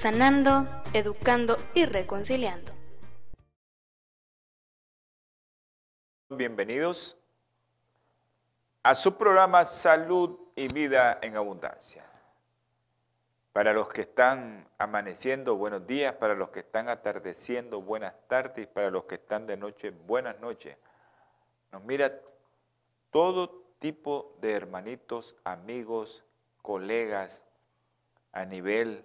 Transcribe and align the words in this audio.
sanando, 0.00 0.66
educando 0.94 1.58
y 1.74 1.84
reconciliando. 1.84 2.72
Bienvenidos 6.30 7.18
a 8.82 8.94
su 8.94 9.18
programa 9.18 9.62
Salud 9.66 10.38
y 10.56 10.68
Vida 10.68 11.18
en 11.20 11.36
Abundancia. 11.36 12.02
Para 13.52 13.74
los 13.74 13.88
que 13.88 14.00
están 14.00 14.66
amaneciendo, 14.78 15.56
buenos 15.56 15.86
días. 15.86 16.14
Para 16.14 16.34
los 16.34 16.48
que 16.48 16.60
están 16.60 16.88
atardeciendo, 16.88 17.82
buenas 17.82 18.14
tardes. 18.26 18.68
Para 18.68 18.90
los 18.90 19.04
que 19.04 19.16
están 19.16 19.46
de 19.46 19.58
noche, 19.58 19.90
buenas 19.90 20.40
noches. 20.40 20.78
Nos 21.72 21.84
mira 21.84 22.10
todo 23.10 23.66
tipo 23.78 24.34
de 24.40 24.52
hermanitos, 24.52 25.36
amigos, 25.44 26.24
colegas 26.62 27.44
a 28.32 28.46
nivel 28.46 29.04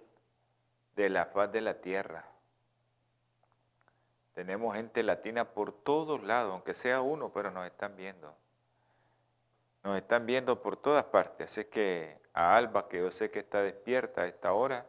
de 0.96 1.10
la 1.10 1.26
faz 1.26 1.52
de 1.52 1.60
la 1.60 1.74
tierra. 1.74 2.24
Tenemos 4.34 4.74
gente 4.74 5.02
latina 5.02 5.44
por 5.52 5.72
todos 5.72 6.22
lados, 6.22 6.52
aunque 6.52 6.74
sea 6.74 7.00
uno, 7.00 7.30
pero 7.32 7.50
nos 7.50 7.66
están 7.66 7.96
viendo. 7.96 8.34
Nos 9.82 9.96
están 9.96 10.26
viendo 10.26 10.60
por 10.60 10.76
todas 10.76 11.04
partes. 11.04 11.46
Así 11.46 11.64
que 11.66 12.18
a 12.32 12.56
Alba, 12.56 12.88
que 12.88 12.98
yo 12.98 13.10
sé 13.12 13.30
que 13.30 13.38
está 13.38 13.62
despierta 13.62 14.22
a 14.22 14.26
esta 14.26 14.52
hora, 14.52 14.86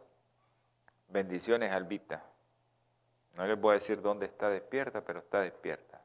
bendiciones, 1.09 1.71
Albita. 1.71 2.23
No 3.35 3.45
les 3.45 3.59
voy 3.59 3.71
a 3.71 3.73
decir 3.75 4.01
dónde 4.01 4.25
está 4.25 4.49
despierta, 4.49 5.01
pero 5.01 5.19
está 5.19 5.41
despierta. 5.41 6.01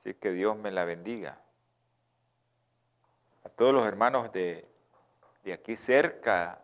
Así 0.00 0.14
que 0.14 0.30
Dios 0.30 0.56
me 0.56 0.70
la 0.70 0.84
bendiga. 0.84 1.38
A 3.44 3.48
todos 3.48 3.74
los 3.74 3.86
hermanos 3.86 4.32
de, 4.32 4.66
de 5.44 5.52
aquí 5.52 5.76
cerca, 5.76 6.60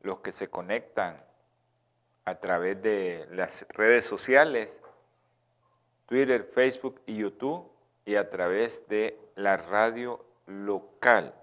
los 0.00 0.18
que 0.18 0.32
se 0.32 0.50
conectan 0.50 1.22
a 2.24 2.34
través 2.36 2.80
de 2.82 3.26
las 3.30 3.66
redes 3.70 4.06
sociales, 4.06 4.80
Twitter, 6.06 6.50
Facebook 6.54 7.00
y 7.06 7.16
YouTube, 7.16 7.70
y 8.06 8.16
a 8.16 8.30
través 8.30 8.86
de 8.88 9.18
la 9.34 9.56
radio 9.56 10.24
local, 10.46 11.34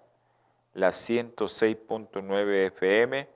la 0.73 0.89
106.9 0.89 2.67
FM, 2.67 3.27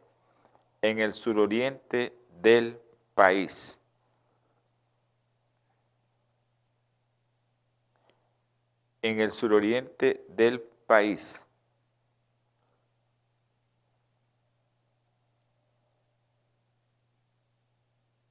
en 0.82 1.00
el 1.00 1.14
suroriente 1.14 2.14
del 2.42 2.80
país. 3.14 3.80
En 9.02 9.20
el 9.20 9.32
suroriente 9.32 10.24
del 10.30 10.62
país. 10.62 11.45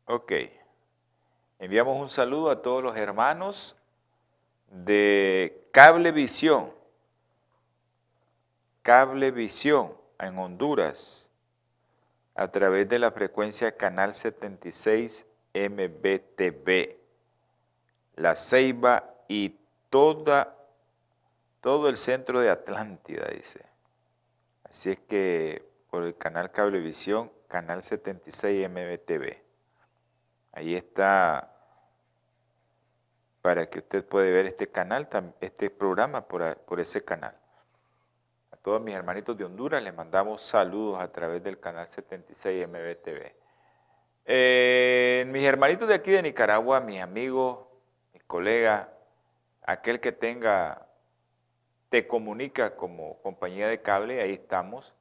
Ok. 0.06 0.32
Enviamos 1.58 1.98
un 1.98 2.10
saludo 2.10 2.50
a 2.50 2.60
todos 2.60 2.82
los 2.82 2.96
hermanos 2.96 3.74
de 4.68 5.66
Cablevisión. 5.72 6.72
Cablevisión 8.82 9.96
en 10.18 10.38
Honduras 10.38 11.30
a 12.34 12.48
través 12.48 12.86
de 12.88 12.98
la 12.98 13.12
frecuencia 13.12 13.76
canal 13.76 14.14
76 14.14 15.24
MBTV. 15.54 16.96
La 18.16 18.36
Ceiba 18.36 19.14
y 19.26 19.56
toda, 19.88 20.54
todo 21.62 21.88
el 21.88 21.96
centro 21.96 22.40
de 22.40 22.50
Atlántida, 22.50 23.26
dice. 23.28 23.64
Así 24.64 24.90
es 24.90 24.98
que 24.98 25.64
por 25.88 26.02
el 26.02 26.14
canal 26.16 26.50
Cablevisión, 26.50 27.32
canal 27.48 27.82
76 27.82 28.68
MBTV. 28.68 29.43
Ahí 30.54 30.76
está 30.76 31.50
para 33.42 33.66
que 33.68 33.80
usted 33.80 34.04
pueda 34.04 34.30
ver 34.30 34.46
este 34.46 34.68
canal, 34.68 35.08
este 35.40 35.68
programa 35.68 36.28
por, 36.28 36.78
ese 36.78 37.04
canal. 37.04 37.36
A 38.52 38.56
todos 38.58 38.80
mis 38.80 38.94
hermanitos 38.94 39.36
de 39.36 39.44
Honduras 39.44 39.82
les 39.82 39.92
mandamos 39.92 40.42
saludos 40.42 41.00
a 41.00 41.10
través 41.10 41.42
del 41.42 41.58
canal 41.58 41.88
76 41.88 42.68
MBTV. 42.68 43.34
Mis 45.26 45.44
hermanitos 45.44 45.88
de 45.88 45.94
aquí 45.94 46.12
de 46.12 46.22
Nicaragua, 46.22 46.78
mis 46.78 47.00
amigos, 47.00 47.66
mis 48.12 48.22
colegas, 48.22 48.86
aquel 49.62 49.98
que 49.98 50.12
tenga, 50.12 50.86
te 51.88 52.06
comunica 52.06 52.76
como 52.76 53.20
compañía 53.22 53.66
de 53.66 53.82
cable, 53.82 54.22
ahí 54.22 54.34
estamos, 54.34 54.94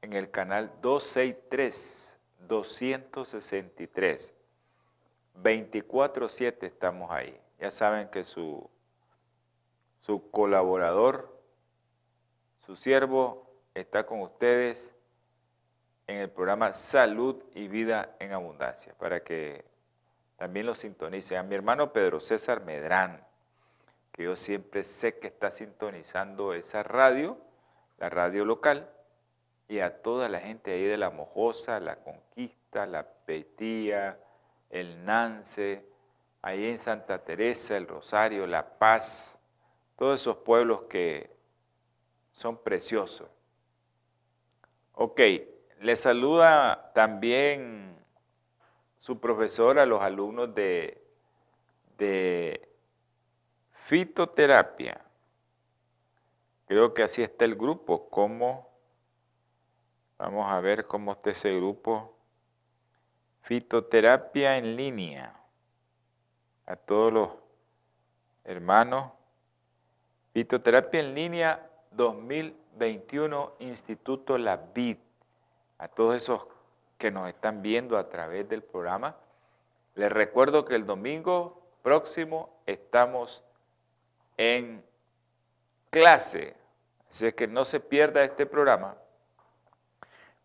en 0.00 0.14
el 0.14 0.30
canal 0.30 0.72
263, 0.80 2.18
263. 2.48 4.32
24-7 5.42 6.62
estamos 6.62 7.10
ahí. 7.10 7.38
Ya 7.58 7.70
saben 7.70 8.08
que 8.08 8.24
su, 8.24 8.68
su 10.00 10.30
colaborador, 10.30 11.40
su 12.64 12.76
siervo, 12.76 13.50
está 13.74 14.06
con 14.06 14.20
ustedes 14.20 14.94
en 16.06 16.18
el 16.18 16.30
programa 16.30 16.72
Salud 16.72 17.42
y 17.54 17.68
Vida 17.68 18.14
en 18.20 18.32
Abundancia, 18.32 18.94
para 18.98 19.22
que 19.22 19.64
también 20.36 20.66
lo 20.66 20.74
sintonicen. 20.74 21.38
A 21.38 21.42
mi 21.42 21.54
hermano 21.54 21.92
Pedro 21.92 22.20
César 22.20 22.62
Medrán, 22.64 23.26
que 24.12 24.24
yo 24.24 24.36
siempre 24.36 24.84
sé 24.84 25.18
que 25.18 25.26
está 25.26 25.50
sintonizando 25.50 26.54
esa 26.54 26.82
radio, 26.82 27.38
la 27.98 28.08
radio 28.08 28.44
local, 28.44 28.90
y 29.68 29.80
a 29.80 30.00
toda 30.02 30.28
la 30.28 30.40
gente 30.40 30.72
ahí 30.72 30.84
de 30.84 30.96
La 30.96 31.10
Mojosa, 31.10 31.80
La 31.80 31.96
Conquista, 31.96 32.86
La 32.86 33.04
Petía, 33.04 34.18
el 34.70 35.04
Nance, 35.04 35.84
ahí 36.42 36.66
en 36.66 36.78
Santa 36.78 37.24
Teresa, 37.24 37.76
el 37.76 37.88
Rosario, 37.88 38.46
La 38.46 38.78
Paz, 38.78 39.38
todos 39.96 40.20
esos 40.20 40.36
pueblos 40.38 40.82
que 40.88 41.30
son 42.32 42.58
preciosos. 42.58 43.28
Ok, 44.92 45.20
le 45.80 45.96
saluda 45.96 46.92
también 46.94 47.96
su 48.98 49.20
profesor 49.20 49.78
a 49.78 49.86
los 49.86 50.02
alumnos 50.02 50.54
de, 50.54 51.02
de 51.98 52.68
fitoterapia. 53.72 55.00
Creo 56.66 56.92
que 56.94 57.02
así 57.02 57.22
está 57.22 57.44
el 57.44 57.54
grupo. 57.54 58.08
¿Cómo? 58.10 58.68
Vamos 60.18 60.50
a 60.50 60.60
ver 60.60 60.86
cómo 60.86 61.12
está 61.12 61.30
ese 61.30 61.54
grupo. 61.54 62.15
Fitoterapia 63.46 64.56
en 64.56 64.74
línea. 64.74 65.32
A 66.66 66.74
todos 66.74 67.12
los 67.12 67.28
hermanos. 68.42 69.12
Fitoterapia 70.32 70.98
en 70.98 71.14
línea 71.14 71.70
2021 71.92 73.54
Instituto 73.60 74.36
La 74.36 74.56
Vid. 74.56 74.96
A 75.78 75.86
todos 75.86 76.16
esos 76.16 76.44
que 76.98 77.12
nos 77.12 77.28
están 77.28 77.62
viendo 77.62 77.98
a 77.98 78.08
través 78.08 78.48
del 78.48 78.64
programa. 78.64 79.14
Les 79.94 80.10
recuerdo 80.10 80.64
que 80.64 80.74
el 80.74 80.84
domingo 80.84 81.62
próximo 81.84 82.50
estamos 82.66 83.44
en 84.38 84.84
clase. 85.90 86.56
Así 87.08 87.32
que 87.32 87.46
no 87.46 87.64
se 87.64 87.78
pierda 87.78 88.24
este 88.24 88.44
programa, 88.44 88.96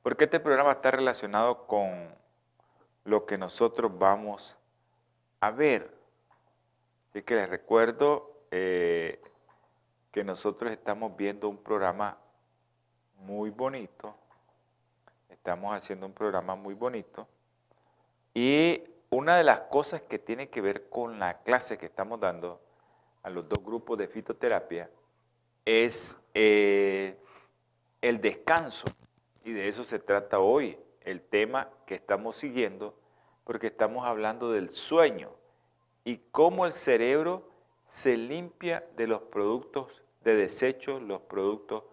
porque 0.03 0.25
este 0.25 0.39
programa 0.39 0.73
está 0.73 0.91
relacionado 0.91 1.65
con 1.65 2.20
lo 3.05 3.25
que 3.25 3.37
nosotros 3.37 3.91
vamos 3.97 4.57
a 5.39 5.51
ver. 5.51 5.91
Así 7.09 7.23
que 7.23 7.35
les 7.35 7.49
recuerdo 7.49 8.45
eh, 8.51 9.21
que 10.11 10.23
nosotros 10.23 10.71
estamos 10.71 11.15
viendo 11.15 11.49
un 11.49 11.57
programa 11.57 12.17
muy 13.15 13.49
bonito. 13.49 14.15
Estamos 15.29 15.75
haciendo 15.75 16.05
un 16.05 16.13
programa 16.13 16.55
muy 16.55 16.73
bonito. 16.73 17.27
Y 18.33 18.83
una 19.09 19.37
de 19.37 19.43
las 19.43 19.61
cosas 19.61 20.01
que 20.03 20.19
tiene 20.19 20.49
que 20.49 20.61
ver 20.61 20.89
con 20.89 21.19
la 21.19 21.39
clase 21.39 21.77
que 21.77 21.87
estamos 21.87 22.19
dando 22.19 22.61
a 23.23 23.29
los 23.29 23.47
dos 23.47 23.63
grupos 23.63 23.97
de 23.97 24.07
fitoterapia 24.07 24.89
es 25.65 26.17
eh, 26.33 27.17
el 28.01 28.21
descanso. 28.21 28.85
Y 29.43 29.51
de 29.51 29.67
eso 29.67 29.83
se 29.83 29.99
trata 29.99 30.39
hoy 30.39 30.77
el 31.03 31.21
tema 31.21 31.69
que 31.85 31.95
estamos 31.95 32.37
siguiendo 32.37 32.95
porque 33.43 33.67
estamos 33.67 34.05
hablando 34.07 34.51
del 34.51 34.69
sueño 34.69 35.31
y 36.03 36.17
cómo 36.31 36.65
el 36.65 36.73
cerebro 36.73 37.49
se 37.87 38.17
limpia 38.17 38.87
de 38.95 39.07
los 39.07 39.21
productos 39.23 40.01
de 40.23 40.35
desecho, 40.35 40.99
los 40.99 41.21
productos 41.21 41.83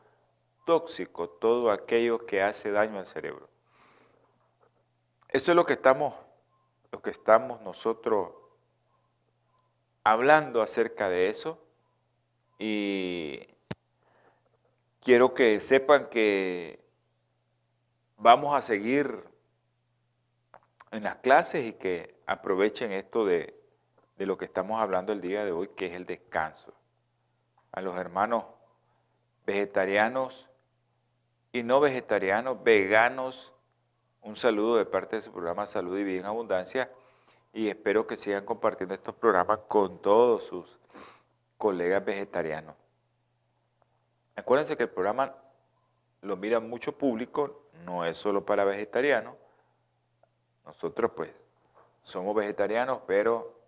tóxicos, 0.65 1.41
todo 1.41 1.71
aquello 1.71 2.27
que 2.27 2.43
hace 2.43 2.71
daño 2.71 2.99
al 2.99 3.07
cerebro. 3.07 3.49
Eso 5.29 5.53
es 5.53 5.57
lo 5.57 5.65
que 5.65 5.75
estamos, 5.75 6.15
lo 6.93 7.03
que 7.03 7.11
estamos 7.11 7.61
nosotros 7.63 8.33
hablando 10.05 10.63
acerca 10.63 11.09
de 11.09 11.29
eso 11.29 11.59
y 12.59 13.47
quiero 15.03 15.35
que 15.35 15.61
sepan 15.61 16.09
que 16.09 16.88
vamos 18.19 18.55
a 18.55 18.61
seguir 18.61 19.25
en 20.91 21.05
las 21.05 21.17
clases 21.17 21.65
y 21.65 21.73
que 21.73 22.21
aprovechen 22.27 22.93
esto 22.93 23.25
de, 23.25 23.55
lo 24.19 24.37
que 24.37 24.45
estamos 24.45 24.81
hablando 24.81 25.13
el 25.13 25.21
día 25.21 25.45
de 25.45 25.53
hoy, 25.53 25.69
que 25.69 25.87
es 25.87 25.93
el 25.95 26.05
descanso. 26.05 26.75
A 27.73 27.81
los 27.81 27.97
hermanos 27.97 28.45
vegetarianos 29.47 30.51
y 31.53 31.63
no 31.63 31.81
vegetarianos, 31.81 32.63
veganos, 32.63 33.53
un 34.23 34.37
saludo 34.37 34.77
de 34.77 34.85
parte 34.85 35.17
de 35.17 35.23
su 35.23 35.33
programa 35.33 35.67
Salud 35.67 35.97
y 35.97 36.05
Vida 36.05 36.21
en 36.21 36.27
Abundancia 36.27 36.91
y 37.53 37.69
espero 37.69 38.07
que 38.07 38.17
sigan 38.17 38.45
compartiendo 38.45 38.95
estos 38.95 39.15
programas 39.15 39.61
con 39.69 40.03
todos 40.03 40.45
sus 40.45 40.79
colegas 41.57 42.05
vegetarianos. 42.05 42.75
Acuérdense 44.35 44.77
que 44.77 44.85
el 44.85 44.91
programa 44.91 45.35
lo 46.23 46.37
mira 46.37 46.61
mucho 46.61 46.97
público, 46.97 47.68
no 47.85 48.05
es 48.05 48.17
solo 48.17 48.45
para 48.45 48.65
vegetarianos. 48.65 49.35
Nosotros 50.65 51.13
pues 51.17 51.31
somos 52.03 52.35
vegetarianos, 52.35 53.01
pero 53.07 53.59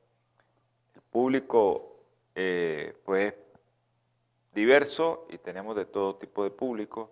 el 0.95 1.03
público 1.03 1.97
eh, 2.35 2.97
pues 3.05 3.35
diverso 4.55 5.27
y 5.31 5.39
tenemos 5.39 5.77
de 5.77 5.87
todo 5.87 6.17
tipo 6.17 6.45
de 6.45 6.51
público. 6.51 7.11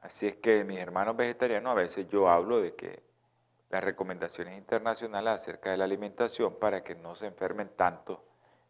Así 0.00 0.26
es 0.26 0.36
que 0.36 0.64
mis 0.64 0.78
hermanos 0.78 1.16
vegetarianos, 1.16 1.72
a 1.72 1.74
veces 1.74 2.08
yo 2.08 2.28
hablo 2.28 2.60
de 2.60 2.74
que 2.74 3.02
las 3.70 3.84
recomendaciones 3.84 4.56
internacionales 4.56 5.34
acerca 5.34 5.70
de 5.70 5.76
la 5.76 5.84
alimentación 5.84 6.54
para 6.54 6.82
que 6.82 6.94
no 6.94 7.16
se 7.16 7.26
enfermen 7.26 7.68
tanto, 7.76 8.24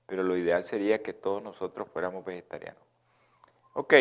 pero 0.06 0.22
lo 0.22 0.36
ideal 0.36 0.64
sería 0.64 1.02
que 1.02 1.12
todos 1.12 1.42
nosotros 1.42 1.88
fuéramos 1.92 2.24
vegetarianos. 2.24 2.82
Ok, 3.74 3.94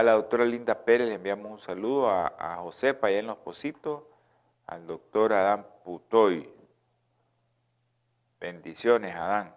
a 0.00 0.02
la 0.02 0.12
doctora 0.12 0.46
Linda 0.46 0.82
Pérez 0.82 1.06
le 1.08 1.14
enviamos 1.14 1.52
un 1.52 1.58
saludo, 1.58 2.08
a, 2.08 2.32
a 2.38 2.56
José 2.56 2.98
allá 3.02 3.18
en 3.18 3.26
Los 3.26 3.36
Positos, 3.36 4.02
al 4.66 4.86
doctor 4.86 5.34
Adán 5.34 5.66
Putoy. 5.84 6.50
Bendiciones, 8.40 9.14
Adán. 9.14 9.54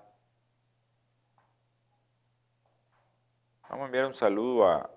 Vamos 3.70 3.84
a 3.84 3.86
enviar 3.86 4.06
un 4.06 4.14
saludo 4.14 4.68
a, 4.68 4.90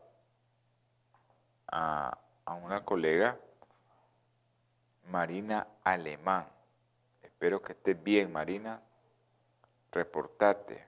a, 1.68 2.18
una 2.54 2.84
colega, 2.84 3.38
Marina 5.08 5.68
Alemán. 5.84 6.48
Espero 7.22 7.62
que 7.62 7.72
estés 7.72 8.02
bien, 8.02 8.32
Marina. 8.32 8.82
Reportate. 9.92 10.84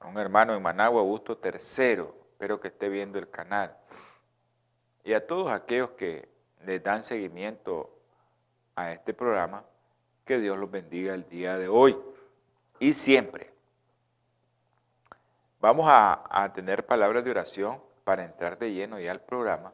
A 0.00 0.08
un 0.08 0.18
hermano 0.18 0.54
en 0.54 0.62
Managua, 0.62 1.00
Augusto 1.00 1.38
III 1.40 2.25
espero 2.36 2.60
que 2.60 2.68
esté 2.68 2.90
viendo 2.90 3.18
el 3.18 3.30
canal. 3.30 3.74
Y 5.04 5.14
a 5.14 5.26
todos 5.26 5.50
aquellos 5.50 5.92
que 5.92 6.28
les 6.66 6.82
dan 6.82 7.02
seguimiento 7.02 7.98
a 8.74 8.92
este 8.92 9.14
programa, 9.14 9.64
que 10.26 10.38
Dios 10.38 10.58
los 10.58 10.70
bendiga 10.70 11.14
el 11.14 11.26
día 11.30 11.56
de 11.56 11.66
hoy 11.66 11.96
y 12.78 12.92
siempre. 12.92 13.54
Vamos 15.60 15.86
a, 15.88 16.52
tener 16.54 16.84
palabras 16.84 17.24
de 17.24 17.30
oración 17.30 17.82
para 18.04 18.26
entrar 18.26 18.58
de 18.58 18.70
lleno 18.70 19.00
ya 19.00 19.12
al 19.12 19.22
programa. 19.22 19.72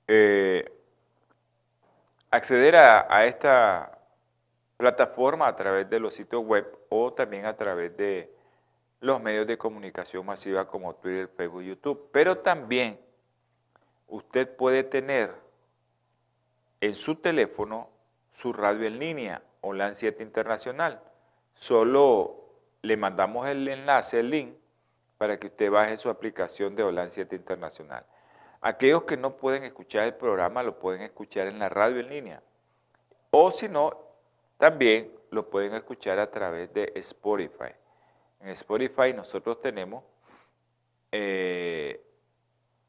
eh, 0.06 0.72
acceder 2.30 2.76
a 2.76 3.26
esta 3.26 3.97
plataforma 4.78 5.48
a 5.48 5.56
través 5.56 5.90
de 5.90 6.00
los 6.00 6.14
sitios 6.14 6.42
web 6.42 6.66
o 6.88 7.12
también 7.12 7.44
a 7.44 7.56
través 7.56 7.94
de 7.96 8.32
los 9.00 9.20
medios 9.20 9.46
de 9.46 9.58
comunicación 9.58 10.24
masiva 10.24 10.66
como 10.66 10.94
Twitter, 10.94 11.28
Facebook, 11.36 11.62
YouTube. 11.62 12.08
Pero 12.12 12.38
también 12.38 12.98
usted 14.06 14.56
puede 14.56 14.84
tener 14.84 15.34
en 16.80 16.94
su 16.94 17.16
teléfono 17.16 17.90
su 18.32 18.52
radio 18.52 18.86
en 18.86 18.98
línea, 18.98 19.42
LAN 19.62 19.96
7 19.96 20.22
Internacional. 20.22 21.02
Solo 21.54 22.36
le 22.82 22.96
mandamos 22.96 23.48
el 23.48 23.66
enlace, 23.66 24.20
el 24.20 24.30
link, 24.30 24.54
para 25.18 25.38
que 25.38 25.48
usted 25.48 25.70
baje 25.70 25.96
su 25.96 26.08
aplicación 26.08 26.76
de 26.76 26.84
OLAN 26.84 27.10
7 27.10 27.34
Internacional. 27.34 28.06
Aquellos 28.60 29.02
que 29.02 29.16
no 29.16 29.36
pueden 29.36 29.64
escuchar 29.64 30.04
el 30.04 30.14
programa 30.14 30.62
lo 30.62 30.78
pueden 30.78 31.02
escuchar 31.02 31.48
en 31.48 31.58
la 31.58 31.68
radio 31.68 31.98
en 31.98 32.08
línea. 32.08 32.42
O 33.30 33.50
si 33.50 33.68
no, 33.68 34.07
también 34.58 35.12
lo 35.30 35.48
pueden 35.48 35.74
escuchar 35.74 36.18
a 36.18 36.30
través 36.30 36.72
de 36.74 36.92
Spotify. 36.96 37.72
En 38.40 38.48
Spotify 38.50 39.14
nosotros 39.14 39.60
tenemos 39.60 40.04
eh, 41.12 42.04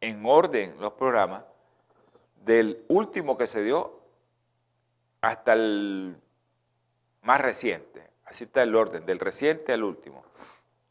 en 0.02 0.26
orden 0.26 0.76
los 0.80 0.94
programas 0.94 1.44
del 2.44 2.84
último 2.88 3.38
que 3.38 3.48
se 3.48 3.64
dio 3.64 4.00
hasta 5.22 5.54
el 5.54 6.18
más 7.22 7.42
reciente. 7.42 8.10
Así 8.26 8.46
está 8.46 8.64
el 8.64 8.76
orden, 8.76 9.06
del 9.06 9.20
reciente 9.20 9.74
al 9.74 9.84
último. 9.84 10.24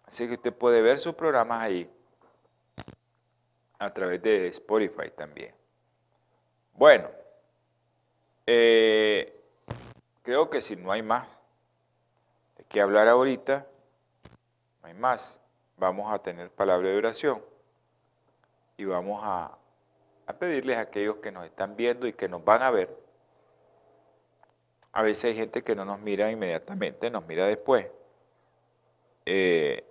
Así 0.05 0.27
que 0.27 0.35
usted 0.35 0.53
puede 0.53 0.83
ver 0.83 0.99
sus 0.99 1.15
programas 1.15 1.63
ahí 1.63 1.91
a 3.79 3.93
través 3.93 4.23
de 4.23 4.49
Spotify 4.49 5.11
también. 5.17 5.55
Bueno, 6.73 7.11
eh, 8.47 9.38
creo 10.29 10.51
que 10.51 10.61
si 10.61 10.77
no 10.77 10.93
hay 10.93 11.01
más 11.01 11.27
de 12.59 12.65
qué 12.65 12.83
hablar 12.83 13.09
ahorita, 13.09 13.67
no 14.83 14.89
hay 14.89 14.93
más, 14.93 15.41
vamos 15.79 16.13
a 16.13 16.19
tener 16.19 16.51
palabra 16.51 16.91
de 16.91 16.99
oración 16.99 17.43
y 18.77 18.85
vamos 18.85 19.23
a, 19.25 19.57
pedirles 20.39 20.77
a 20.77 20.81
aquellos 20.81 21.17
que 21.17 21.33
nos 21.33 21.47
están 21.47 21.77
viendo 21.77 22.07
y 22.07 22.13
que 22.13 22.29
nos 22.29 22.45
van 22.45 22.61
a 22.61 22.71
ver. 22.71 22.95
A 24.93 25.01
veces 25.01 25.25
hay 25.25 25.35
gente 25.35 25.65
que 25.65 25.75
no 25.75 25.87
nos 25.87 25.99
mira 25.99 26.31
inmediatamente, 26.31 27.11
nos 27.11 27.25
mira 27.25 27.47
después. 27.47 27.89
Eh, 29.25 29.83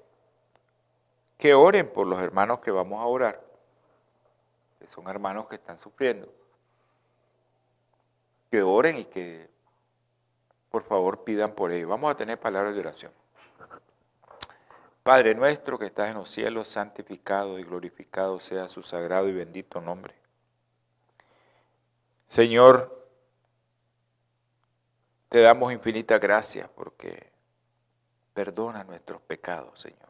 que 1.39 1.55
oren 1.55 1.91
por 1.91 2.05
los 2.05 2.21
hermanos 2.21 2.59
que 2.59 2.69
vamos 2.69 3.01
a 3.01 3.07
orar, 3.07 3.41
que 4.77 4.85
son 4.85 5.09
hermanos 5.09 5.47
que 5.47 5.55
están 5.55 5.79
sufriendo. 5.79 6.31
Que 8.51 8.61
oren 8.61 8.99
y 8.99 9.05
que 9.05 9.56
por 10.77 10.83
favor 10.83 11.23
pidan 11.23 11.53
por 11.53 11.71
ello. 11.71 11.87
Vamos 11.87 12.11
a 12.11 12.15
tener 12.15 12.39
palabras 12.39 12.75
de 12.75 12.81
oración. 12.81 13.11
Padre 15.01 15.33
nuestro 15.33 15.79
que 15.79 15.87
estás 15.87 16.09
en 16.09 16.13
los 16.13 16.29
cielos, 16.29 16.67
santificado 16.67 17.57
y 17.57 17.63
glorificado 17.63 18.39
sea 18.39 18.67
su 18.67 18.83
sagrado 18.83 19.27
y 19.27 19.33
bendito 19.33 19.81
nombre. 19.81 20.13
Señor, 22.27 23.09
te 25.29 25.41
damos 25.41 25.73
infinitas 25.73 26.19
gracias 26.19 26.69
porque 26.69 27.31
perdona 28.35 28.83
nuestros 28.83 29.19
pecados, 29.23 29.81
Señor. 29.81 30.09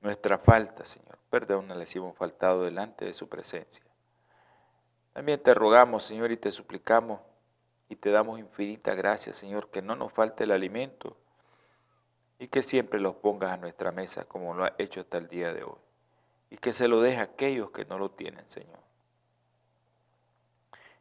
Nuestra 0.00 0.38
falta, 0.38 0.84
Señor. 0.84 1.16
Perdona 1.30 1.76
les 1.76 1.94
hemos 1.94 2.16
faltado 2.16 2.64
delante 2.64 3.04
de 3.04 3.14
su 3.14 3.28
presencia. 3.28 3.84
También 5.12 5.40
te 5.40 5.54
rogamos, 5.54 6.02
Señor, 6.02 6.32
y 6.32 6.36
te 6.36 6.50
suplicamos 6.50 7.20
y 7.88 7.96
te 7.96 8.10
damos 8.10 8.38
infinitas 8.38 8.96
gracias, 8.96 9.36
Señor, 9.36 9.70
que 9.70 9.82
no 9.82 9.96
nos 9.96 10.12
falte 10.12 10.44
el 10.44 10.50
alimento 10.50 11.16
y 12.38 12.48
que 12.48 12.62
siempre 12.62 13.00
los 13.00 13.14
pongas 13.16 13.50
a 13.52 13.56
nuestra 13.56 13.92
mesa 13.92 14.24
como 14.24 14.54
lo 14.54 14.64
ha 14.64 14.74
hecho 14.78 15.00
hasta 15.00 15.18
el 15.18 15.28
día 15.28 15.52
de 15.52 15.64
hoy. 15.64 15.78
Y 16.50 16.58
que 16.58 16.72
se 16.72 16.88
lo 16.88 17.00
deje 17.00 17.18
a 17.18 17.24
aquellos 17.24 17.70
que 17.70 17.84
no 17.84 17.98
lo 17.98 18.10
tienen, 18.10 18.48
Señor. 18.48 18.78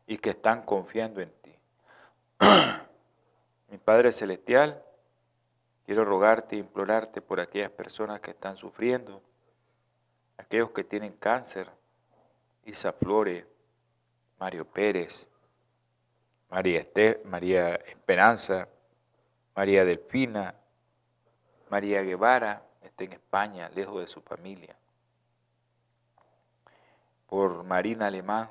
Y 0.07 0.17
que 0.17 0.31
están 0.31 0.63
confiando 0.63 1.21
en 1.21 1.31
ti. 1.41 1.55
Mi 3.69 3.77
Padre 3.77 4.11
Celestial, 4.11 4.83
quiero 5.85 6.05
rogarte 6.05 6.55
e 6.55 6.59
implorarte 6.59 7.21
por 7.21 7.39
aquellas 7.39 7.71
personas 7.71 8.21
que 8.21 8.31
están 8.31 8.57
sufriendo, 8.57 9.21
aquellos 10.37 10.71
que 10.71 10.83
tienen 10.83 11.13
cáncer, 11.13 11.69
Isa 12.65 12.93
Flores, 12.93 13.45
Mario 14.39 14.65
Pérez, 14.65 15.29
María, 16.49 16.87
María 17.25 17.75
Esperanza, 17.75 18.67
María 19.55 19.83
Delfina, 19.83 20.55
María 21.69 22.01
Guevara 22.01 22.63
está 22.81 23.03
en 23.03 23.13
España, 23.13 23.69
lejos 23.75 24.01
de 24.01 24.07
su 24.07 24.21
familia. 24.21 24.75
Por 27.27 27.63
Marina 27.63 28.07
Alemán 28.07 28.49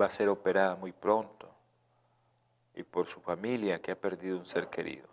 va 0.00 0.06
a 0.06 0.10
ser 0.10 0.28
operada 0.28 0.74
muy 0.74 0.92
pronto. 0.92 1.48
Y 2.74 2.82
por 2.82 3.06
su 3.06 3.20
familia 3.20 3.80
que 3.80 3.90
ha 3.90 4.00
perdido 4.00 4.38
un 4.38 4.46
ser 4.46 4.68
querido. 4.68 5.08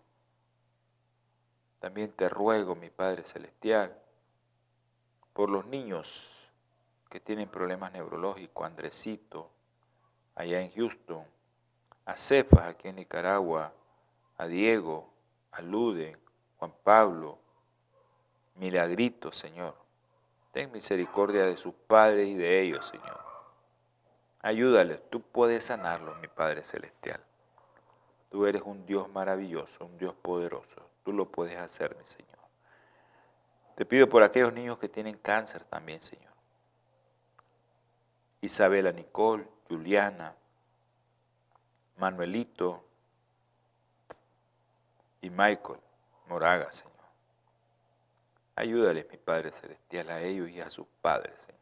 También 1.79 2.11
te 2.11 2.29
ruego, 2.29 2.75
mi 2.75 2.89
Padre 2.89 3.23
Celestial, 3.23 3.99
por 5.33 5.49
los 5.49 5.65
niños 5.65 6.51
que 7.09 7.19
tienen 7.19 7.49
problemas 7.49 7.91
neurológicos, 7.91 8.65
Andresito, 8.65 9.51
allá 10.35 10.61
en 10.61 10.71
Houston, 10.73 11.25
a 12.05 12.17
Cefas, 12.17 12.67
aquí 12.67 12.87
en 12.87 12.97
Nicaragua, 12.97 13.73
a 14.37 14.47
Diego, 14.47 15.09
a 15.51 15.61
Luden, 15.61 16.17
Juan 16.57 16.73
Pablo, 16.83 17.39
Milagrito, 18.55 19.31
Señor. 19.31 19.75
Ten 20.51 20.71
misericordia 20.71 21.45
de 21.45 21.57
sus 21.57 21.73
padres 21.73 22.27
y 22.27 22.35
de 22.35 22.61
ellos, 22.61 22.87
Señor. 22.87 23.19
Ayúdales, 24.41 25.01
tú 25.09 25.21
puedes 25.21 25.65
sanarlos, 25.65 26.19
mi 26.19 26.27
Padre 26.27 26.63
Celestial. 26.63 27.19
Tú 28.29 28.45
eres 28.45 28.61
un 28.61 28.85
Dios 28.85 29.09
maravilloso, 29.09 29.85
un 29.85 29.97
Dios 29.97 30.13
poderoso. 30.13 30.89
Tú 31.03 31.11
lo 31.11 31.25
puedes 31.25 31.57
hacer, 31.57 31.95
mi 31.97 32.05
Señor. 32.05 32.29
Te 33.75 33.85
pido 33.85 34.07
por 34.07 34.23
aquellos 34.23 34.53
niños 34.53 34.77
que 34.77 34.87
tienen 34.87 35.17
cáncer 35.17 35.63
también, 35.65 35.99
Señor. 35.99 36.33
Isabela 38.39 38.91
Nicole, 38.91 39.47
Juliana, 39.67 40.35
Manuelito 41.97 42.83
y 45.21 45.29
Michael. 45.29 45.79
Moraga, 46.27 46.71
Señor. 46.71 46.93
Ayúdales, 48.55 49.07
mi 49.11 49.17
Padre 49.17 49.51
Celestial, 49.51 50.09
a 50.09 50.21
ellos 50.21 50.49
y 50.49 50.61
a 50.61 50.69
sus 50.69 50.87
padres, 51.01 51.37
Señor. 51.39 51.59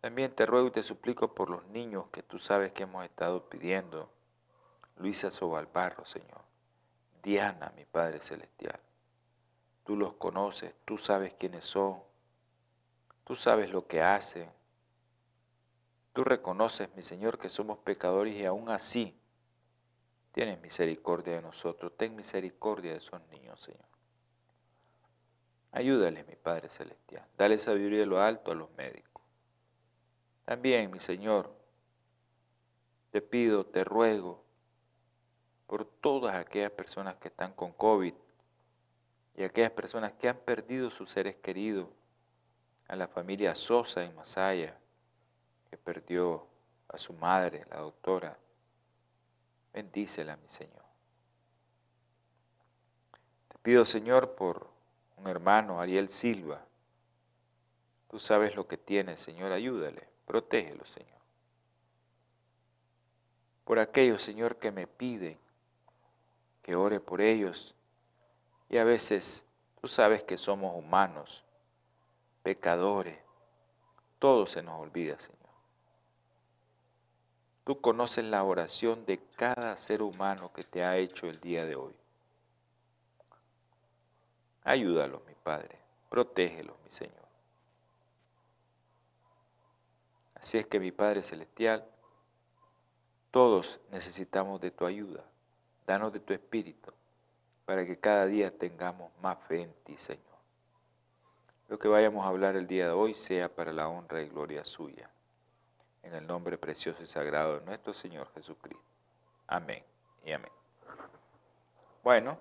También 0.00 0.34
te 0.34 0.46
ruego 0.46 0.68
y 0.68 0.70
te 0.70 0.82
suplico 0.82 1.34
por 1.34 1.50
los 1.50 1.66
niños 1.66 2.06
que 2.08 2.22
tú 2.22 2.38
sabes 2.38 2.72
que 2.72 2.84
hemos 2.84 3.04
estado 3.04 3.48
pidiendo. 3.48 4.10
Luisa 4.96 5.30
Sobalbarro, 5.30 6.06
Señor. 6.06 6.42
Diana, 7.22 7.72
mi 7.76 7.84
Padre 7.84 8.20
Celestial. 8.20 8.80
Tú 9.84 9.96
los 9.96 10.14
conoces, 10.14 10.74
tú 10.84 10.96
sabes 10.96 11.34
quiénes 11.34 11.64
son. 11.64 12.00
Tú 13.24 13.36
sabes 13.36 13.70
lo 13.70 13.86
que 13.86 14.00
hacen. 14.00 14.50
Tú 16.16 16.24
reconoces, 16.24 16.88
mi 16.96 17.02
Señor, 17.02 17.38
que 17.38 17.50
somos 17.50 17.76
pecadores 17.76 18.34
y 18.34 18.46
aún 18.46 18.70
así 18.70 19.14
Tienes 20.32 20.58
misericordia 20.60 21.36
de 21.36 21.42
nosotros. 21.42 21.92
Ten 21.96 22.16
misericordia 22.16 22.92
de 22.92 22.98
esos 22.98 23.20
niños, 23.30 23.58
Señor. 23.60 23.84
Ayúdales, 25.72 26.26
mi 26.26 26.36
Padre 26.36 26.70
Celestial. 26.70 27.26
Dale 27.38 27.58
sabiduría 27.58 28.00
de 28.00 28.06
lo 28.06 28.20
alto 28.20 28.52
a 28.52 28.54
los 28.54 28.70
médicos. 28.72 29.22
También, 30.44 30.90
mi 30.90 31.00
Señor, 31.00 31.54
te 33.10 33.22
pido, 33.22 33.64
te 33.64 33.84
ruego 33.84 34.42
por 35.66 35.86
todas 35.86 36.34
aquellas 36.34 36.70
personas 36.70 37.16
que 37.16 37.28
están 37.28 37.54
con 37.54 37.72
COVID 37.72 38.14
y 39.36 39.42
aquellas 39.42 39.70
personas 39.70 40.12
que 40.14 40.28
han 40.30 40.38
perdido 40.38 40.90
sus 40.90 41.10
seres 41.10 41.36
queridos, 41.36 41.88
a 42.88 42.96
la 42.96 43.08
familia 43.08 43.54
Sosa 43.54 44.04
en 44.04 44.14
Masaya, 44.14 44.78
perdió 45.76 46.46
a 46.88 46.98
su 46.98 47.12
madre, 47.14 47.64
la 47.70 47.78
doctora, 47.78 48.38
Bendícela, 49.72 50.36
mi 50.36 50.48
Señor. 50.48 50.84
Te 53.48 53.58
pido, 53.58 53.84
Señor, 53.84 54.34
por 54.34 54.70
un 55.16 55.26
hermano, 55.26 55.80
Ariel 55.80 56.08
Silva. 56.08 56.64
Tú 58.08 58.18
sabes 58.18 58.56
lo 58.56 58.66
que 58.66 58.78
tiene, 58.78 59.16
Señor, 59.16 59.52
ayúdale, 59.52 60.08
protégelo, 60.24 60.84
Señor. 60.86 61.20
Por 63.64 63.78
aquellos, 63.78 64.22
Señor, 64.22 64.56
que 64.56 64.70
me 64.70 64.86
piden 64.86 65.38
que 66.66 66.74
ore 66.74 66.98
por 66.98 67.20
ellos. 67.20 67.76
Y 68.68 68.78
a 68.78 68.84
veces 68.84 69.44
tú 69.80 69.86
sabes 69.86 70.24
que 70.24 70.36
somos 70.36 70.74
humanos, 70.74 71.44
pecadores. 72.42 73.16
Todo 74.18 74.48
se 74.48 74.62
nos 74.62 74.80
olvida, 74.80 75.16
Señor. 75.18 75.35
Tú 77.66 77.80
conoces 77.80 78.24
la 78.24 78.44
oración 78.44 79.04
de 79.06 79.18
cada 79.34 79.76
ser 79.76 80.00
humano 80.00 80.52
que 80.52 80.62
te 80.62 80.84
ha 80.84 80.98
hecho 80.98 81.26
el 81.26 81.40
día 81.40 81.66
de 81.66 81.74
hoy. 81.74 81.96
Ayúdalos, 84.62 85.20
mi 85.26 85.34
Padre. 85.34 85.76
Protégelos, 86.08 86.76
mi 86.84 86.92
Señor. 86.92 87.26
Así 90.36 90.58
es 90.58 90.66
que, 90.68 90.78
mi 90.78 90.92
Padre 90.92 91.24
Celestial, 91.24 91.84
todos 93.32 93.80
necesitamos 93.90 94.60
de 94.60 94.70
tu 94.70 94.86
ayuda. 94.86 95.24
Danos 95.88 96.12
de 96.12 96.20
tu 96.20 96.32
Espíritu 96.32 96.92
para 97.64 97.84
que 97.84 97.98
cada 97.98 98.26
día 98.26 98.56
tengamos 98.56 99.10
más 99.20 99.38
fe 99.48 99.62
en 99.62 99.74
ti, 99.82 99.98
Señor. 99.98 100.22
Lo 101.66 101.80
que 101.80 101.88
vayamos 101.88 102.24
a 102.24 102.28
hablar 102.28 102.54
el 102.54 102.68
día 102.68 102.86
de 102.86 102.92
hoy 102.92 103.12
sea 103.12 103.52
para 103.52 103.72
la 103.72 103.88
honra 103.88 104.22
y 104.22 104.28
gloria 104.28 104.64
suya 104.64 105.10
en 106.06 106.14
el 106.14 106.26
nombre 106.26 106.56
precioso 106.56 107.02
y 107.02 107.06
sagrado 107.06 107.58
de 107.58 107.66
nuestro 107.66 107.92
Señor 107.92 108.28
Jesucristo. 108.32 108.84
Amén 109.48 109.82
y 110.24 110.32
amén. 110.32 110.50
Bueno, 112.02 112.38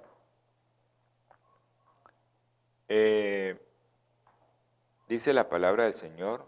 eh, 2.87 3.59
dice 5.07 5.33
la 5.33 5.49
palabra 5.49 5.85
del 5.85 5.95
Señor, 5.95 6.47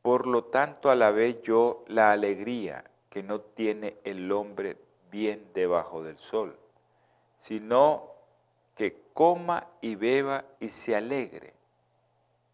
por 0.00 0.26
lo 0.26 0.44
tanto 0.44 0.90
alabé 0.90 1.42
yo 1.42 1.84
la 1.88 2.12
alegría 2.12 2.84
que 3.10 3.22
no 3.22 3.40
tiene 3.40 3.98
el 4.04 4.32
hombre 4.32 4.78
bien 5.10 5.50
debajo 5.52 6.02
del 6.02 6.18
sol, 6.18 6.58
sino 7.38 8.10
que 8.74 9.02
coma 9.12 9.68
y 9.82 9.94
beba 9.94 10.44
y 10.58 10.68
se 10.70 10.96
alegre 10.96 11.53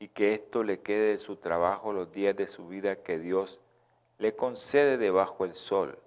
y 0.00 0.08
que 0.08 0.32
esto 0.32 0.64
le 0.64 0.80
quede 0.80 1.10
de 1.10 1.18
su 1.18 1.36
trabajo 1.36 1.92
los 1.92 2.10
días 2.10 2.34
de 2.34 2.48
su 2.48 2.66
vida 2.66 2.96
que 2.96 3.18
Dios 3.18 3.60
le 4.18 4.34
concede 4.34 4.96
debajo 4.96 5.44
del 5.44 5.54
sol. 5.54 5.98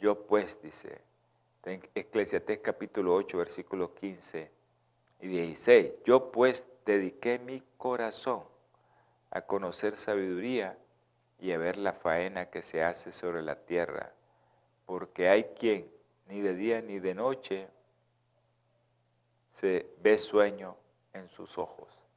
Yo 0.00 0.26
pues, 0.26 0.60
dice, 0.62 1.02
en 1.64 1.86
Eclesiastés 1.94 2.60
capítulo 2.60 3.14
8, 3.14 3.36
versículos 3.36 3.90
15 3.90 4.50
y 5.20 5.26
16, 5.28 5.96
yo 6.06 6.32
pues 6.32 6.64
dediqué 6.86 7.38
mi 7.38 7.62
corazón 7.76 8.42
a 9.30 9.42
conocer 9.42 9.94
sabiduría 9.94 10.78
y 11.38 11.52
a 11.52 11.58
ver 11.58 11.76
la 11.76 11.92
faena 11.92 12.48
que 12.48 12.62
se 12.62 12.82
hace 12.82 13.12
sobre 13.12 13.42
la 13.42 13.56
tierra, 13.56 14.14
porque 14.86 15.28
hay 15.28 15.44
quien 15.44 15.90
ni 16.26 16.40
de 16.40 16.54
día 16.54 16.80
ni 16.80 17.00
de 17.00 17.14
noche 17.14 17.68
se 19.52 19.90
ve 20.00 20.18
sueño 20.18 20.74
en 21.12 21.28
sus 21.28 21.58
ojos. 21.58 22.07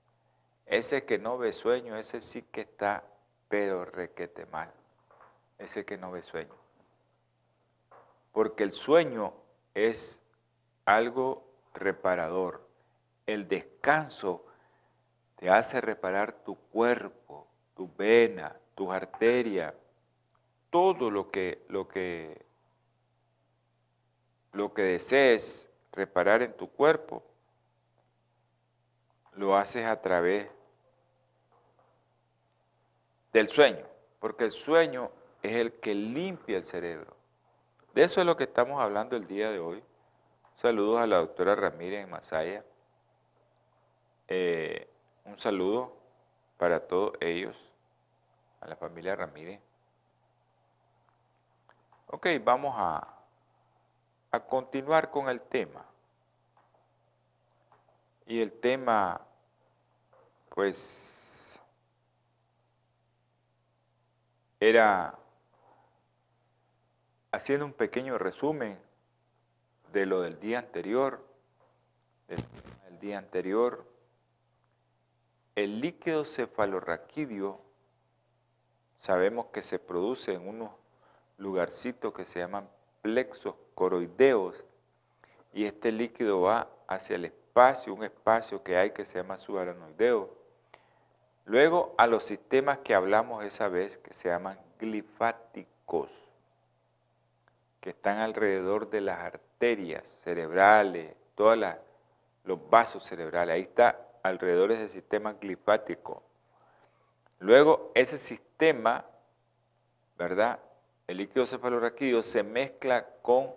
Ese 0.71 1.03
que 1.03 1.19
no 1.19 1.37
ve 1.37 1.51
sueño, 1.51 1.97
ese 1.97 2.21
sí 2.21 2.43
que 2.43 2.61
está, 2.61 3.03
pero 3.49 3.83
requete 3.83 4.45
mal. 4.45 4.71
Ese 5.59 5.83
que 5.83 5.97
no 5.97 6.11
ve 6.11 6.23
sueño. 6.23 6.55
Porque 8.31 8.63
el 8.63 8.71
sueño 8.71 9.33
es 9.73 10.21
algo 10.85 11.45
reparador. 11.73 12.65
El 13.25 13.49
descanso 13.49 14.45
te 15.35 15.49
hace 15.49 15.81
reparar 15.81 16.31
tu 16.31 16.55
cuerpo, 16.55 17.47
tu 17.75 17.93
vena, 17.97 18.55
tus 18.73 18.93
arterias, 18.93 19.73
todo 20.69 21.11
lo 21.11 21.31
que, 21.31 21.65
lo 21.67 21.89
que, 21.89 22.45
lo 24.53 24.73
que 24.73 24.83
desees 24.83 25.69
reparar 25.91 26.41
en 26.41 26.53
tu 26.53 26.69
cuerpo, 26.69 27.23
lo 29.33 29.57
haces 29.57 29.85
a 29.85 30.01
través 30.01 30.47
del 33.31 33.47
sueño, 33.49 33.85
porque 34.19 34.45
el 34.45 34.51
sueño 34.51 35.11
es 35.41 35.55
el 35.55 35.73
que 35.79 35.95
limpia 35.95 36.57
el 36.57 36.65
cerebro. 36.65 37.15
De 37.93 38.03
eso 38.03 38.19
es 38.19 38.25
lo 38.25 38.37
que 38.37 38.43
estamos 38.45 38.81
hablando 38.81 39.15
el 39.15 39.27
día 39.27 39.51
de 39.51 39.59
hoy. 39.59 39.83
Saludos 40.55 40.99
a 40.99 41.07
la 41.07 41.17
doctora 41.17 41.55
Ramírez 41.55 42.03
en 42.03 42.09
Masaya. 42.09 42.63
Eh, 44.27 44.89
un 45.25 45.37
saludo 45.37 45.97
para 46.57 46.87
todos 46.87 47.13
ellos, 47.19 47.71
a 48.61 48.67
la 48.67 48.75
familia 48.75 49.15
Ramírez. 49.15 49.59
Ok, 52.07 52.27
vamos 52.43 52.75
a, 52.77 53.07
a 54.31 54.39
continuar 54.41 55.09
con 55.09 55.27
el 55.29 55.41
tema. 55.41 55.85
Y 58.27 58.41
el 58.41 58.51
tema, 58.51 59.19
pues, 60.49 61.20
era 64.61 65.17
haciendo 67.31 67.65
un 67.65 67.73
pequeño 67.73 68.19
resumen 68.19 68.77
de 69.91 70.05
lo 70.05 70.21
del 70.21 70.39
día 70.39 70.59
anterior, 70.59 71.25
del 72.27 72.99
día 72.99 73.17
anterior, 73.17 73.85
el 75.55 75.81
líquido 75.81 76.25
cefalorraquídeo 76.25 77.59
sabemos 78.99 79.47
que 79.47 79.63
se 79.63 79.79
produce 79.79 80.33
en 80.35 80.47
unos 80.47 80.69
lugarcitos 81.39 82.13
que 82.13 82.23
se 82.23 82.39
llaman 82.39 82.69
plexos 83.01 83.55
coroideos 83.73 84.63
y 85.53 85.65
este 85.65 85.91
líquido 85.91 86.41
va 86.41 86.69
hacia 86.87 87.15
el 87.15 87.25
espacio, 87.25 87.95
un 87.95 88.03
espacio 88.03 88.61
que 88.61 88.77
hay 88.77 88.91
que 88.91 89.05
se 89.05 89.17
llama 89.17 89.39
subaranoideo. 89.39 90.40
Luego 91.45 91.95
a 91.97 92.07
los 92.07 92.23
sistemas 92.23 92.79
que 92.79 92.93
hablamos 92.93 93.43
esa 93.43 93.67
vez 93.67 93.97
que 93.97 94.13
se 94.13 94.29
llaman 94.29 94.59
glifáticos, 94.79 96.09
que 97.79 97.89
están 97.89 98.19
alrededor 98.19 98.89
de 98.89 99.01
las 99.01 99.19
arterias 99.19 100.07
cerebrales, 100.23 101.15
todos 101.35 101.57
los 102.43 102.69
vasos 102.69 103.03
cerebrales. 103.03 103.55
Ahí 103.55 103.61
está 103.63 103.99
alrededor 104.23 104.71
ese 104.71 104.87
sistema 104.87 105.33
glifático. 105.33 106.23
Luego 107.39 107.91
ese 107.95 108.19
sistema, 108.19 109.05
¿verdad? 110.17 110.59
El 111.07 111.17
líquido 111.17 111.47
cefalorraquídeo 111.47 112.21
se 112.21 112.43
mezcla 112.43 113.07
con 113.23 113.51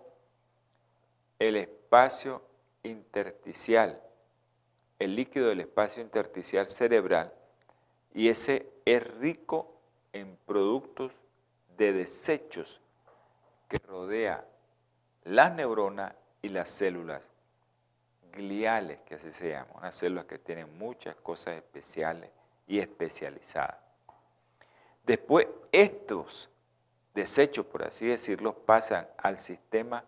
el 1.38 1.56
espacio 1.56 2.42
intersticial, 2.82 4.02
el 4.98 5.14
líquido 5.14 5.48
del 5.48 5.60
espacio 5.60 6.02
intersticial 6.02 6.66
cerebral, 6.66 7.32
y 8.14 8.28
ese 8.28 8.72
es 8.84 9.02
rico 9.18 9.74
en 10.12 10.38
productos 10.46 11.12
de 11.76 11.92
desechos 11.92 12.80
que 13.68 13.78
rodea 13.78 14.46
las 15.24 15.52
neuronas 15.52 16.14
y 16.40 16.48
las 16.48 16.70
células 16.70 17.28
gliales, 18.32 19.00
que 19.00 19.16
así 19.16 19.32
se 19.32 19.50
llaman, 19.50 19.76
unas 19.76 19.96
células 19.96 20.26
que 20.26 20.38
tienen 20.38 20.78
muchas 20.78 21.16
cosas 21.16 21.56
especiales 21.56 22.30
y 22.68 22.78
especializadas. 22.78 23.78
Después, 25.04 25.48
estos 25.72 26.48
desechos, 27.14 27.66
por 27.66 27.82
así 27.82 28.06
decirlo, 28.06 28.54
pasan 28.54 29.08
al 29.18 29.36
sistema 29.36 30.04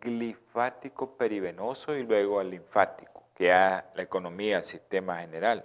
glifático 0.00 1.16
perivenoso 1.16 1.96
y 1.96 2.02
luego 2.02 2.40
al 2.40 2.50
linfático, 2.50 3.24
que 3.34 3.46
es 3.46 3.54
la 3.94 4.02
economía, 4.02 4.58
el 4.58 4.64
sistema 4.64 5.20
general. 5.20 5.64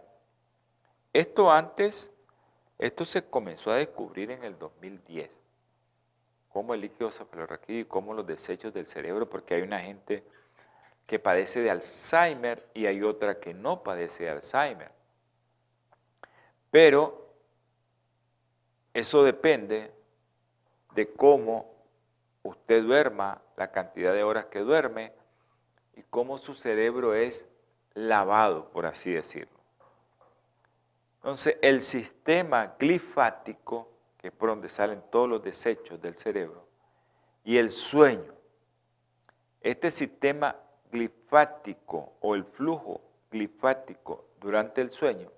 Esto 1.18 1.52
antes, 1.52 2.12
esto 2.78 3.04
se 3.04 3.28
comenzó 3.28 3.72
a 3.72 3.78
descubrir 3.78 4.30
en 4.30 4.44
el 4.44 4.60
2010, 4.60 5.36
como 6.48 6.76
el 6.76 6.82
líquido 6.82 7.10
cefalorraquídeo 7.10 7.82
y 7.82 7.86
cómo 7.86 8.14
los 8.14 8.28
desechos 8.28 8.72
del 8.72 8.86
cerebro, 8.86 9.28
porque 9.28 9.56
hay 9.56 9.64
una 9.64 9.80
gente 9.80 10.24
que 11.08 11.18
padece 11.18 11.62
de 11.62 11.72
Alzheimer 11.72 12.70
y 12.76 12.86
hay 12.86 13.02
otra 13.02 13.40
que 13.40 13.56
no 13.56 13.82
padece 13.82 14.26
de 14.26 14.30
Alzheimer. 14.30 14.92
Pero 16.70 17.34
eso 18.94 19.24
depende 19.24 19.92
de 20.94 21.12
cómo 21.14 21.74
usted 22.44 22.84
duerma, 22.84 23.42
la 23.56 23.72
cantidad 23.72 24.14
de 24.14 24.22
horas 24.22 24.46
que 24.46 24.60
duerme 24.60 25.14
y 25.96 26.04
cómo 26.12 26.38
su 26.38 26.54
cerebro 26.54 27.16
es 27.16 27.48
lavado, 27.96 28.70
por 28.70 28.86
así 28.86 29.12
decirlo. 29.12 29.57
Entonces, 31.28 31.58
el 31.62 31.82
sistema 31.82 32.78
glifático, 32.80 33.90
que 34.18 34.30
es 34.30 34.34
por 34.34 34.48
donde 34.48 34.70
salen 34.70 35.04
todos 35.12 35.28
los 35.28 35.44
desechos 35.44 36.02
del 36.02 36.16
cerebro, 36.16 36.66
y 37.44 37.58
el 37.58 37.70
sueño, 37.70 38.34
este 39.60 39.92
sistema 39.92 40.56
glifático 40.90 42.14
o 42.22 42.34
el 42.34 42.46
flujo 42.46 43.02
glifático 43.30 44.24
durante 44.40 44.80
el 44.80 44.90
sueño 44.90 45.30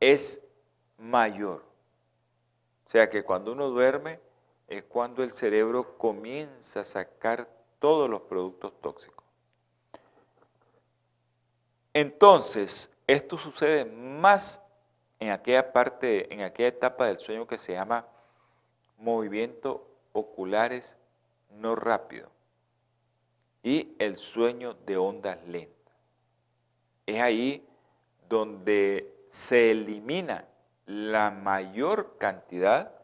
es 0.00 0.42
mayor. 0.96 1.62
O 2.86 2.90
sea 2.90 3.10
que 3.10 3.22
cuando 3.22 3.52
uno 3.52 3.68
duerme 3.68 4.20
es 4.68 4.84
cuando 4.84 5.22
el 5.22 5.34
cerebro 5.34 5.98
comienza 5.98 6.80
a 6.80 6.84
sacar 6.84 7.46
todos 7.78 8.08
los 8.08 8.22
productos 8.22 8.72
tóxicos. 8.80 9.22
Entonces, 11.92 12.90
esto 13.12 13.38
sucede 13.38 13.84
más 13.84 14.60
en 15.18 15.30
aquella 15.30 15.72
parte, 15.72 16.32
en 16.32 16.42
aquella 16.42 16.68
etapa 16.68 17.06
del 17.06 17.18
sueño 17.18 17.46
que 17.46 17.58
se 17.58 17.72
llama 17.72 18.06
movimientos 18.98 19.80
oculares 20.12 20.96
no 21.50 21.74
rápidos 21.74 22.30
y 23.62 23.94
el 23.98 24.16
sueño 24.16 24.74
de 24.74 24.96
ondas 24.96 25.38
lentas. 25.46 25.94
Es 27.06 27.20
ahí 27.20 27.66
donde 28.28 29.12
se 29.30 29.72
elimina 29.72 30.46
la 30.86 31.30
mayor 31.30 32.16
cantidad 32.18 32.94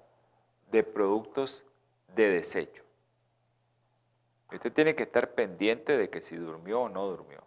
de 0.71 0.83
productos 0.83 1.65
de 2.15 2.31
desecho. 2.31 2.85
Usted 4.53 4.73
tiene 4.73 4.95
que 4.95 5.03
estar 5.03 5.35
pendiente 5.35 5.99
de 5.99 6.09
que 6.09 6.23
si 6.23 6.37
durmió 6.37 6.83
o 6.83 6.89
no 6.89 7.07
durmió. 7.07 7.43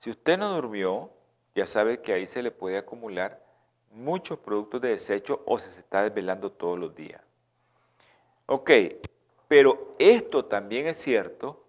Si 0.00 0.10
usted 0.10 0.38
no 0.38 0.54
durmió, 0.54 1.10
ya 1.54 1.66
sabe 1.66 2.00
que 2.00 2.14
ahí 2.14 2.26
se 2.26 2.42
le 2.42 2.50
puede 2.50 2.78
acumular 2.78 3.44
muchos 3.92 4.38
productos 4.38 4.80
de 4.80 4.88
desecho 4.88 5.42
o 5.46 5.58
se 5.58 5.80
está 5.80 6.02
desvelando 6.02 6.50
todos 6.50 6.78
los 6.78 6.94
días. 6.94 7.20
Ok, 8.46 8.70
pero 9.46 9.92
esto 9.98 10.46
también 10.46 10.86
es 10.86 10.96
cierto 10.96 11.66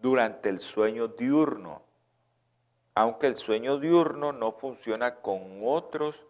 durante 0.00 0.48
el 0.48 0.60
sueño 0.60 1.08
diurno, 1.08 1.82
aunque 2.94 3.26
el 3.26 3.34
sueño 3.34 3.78
diurno 3.78 4.32
no 4.32 4.52
funciona 4.52 5.16
con 5.16 5.60
otros 5.64 6.24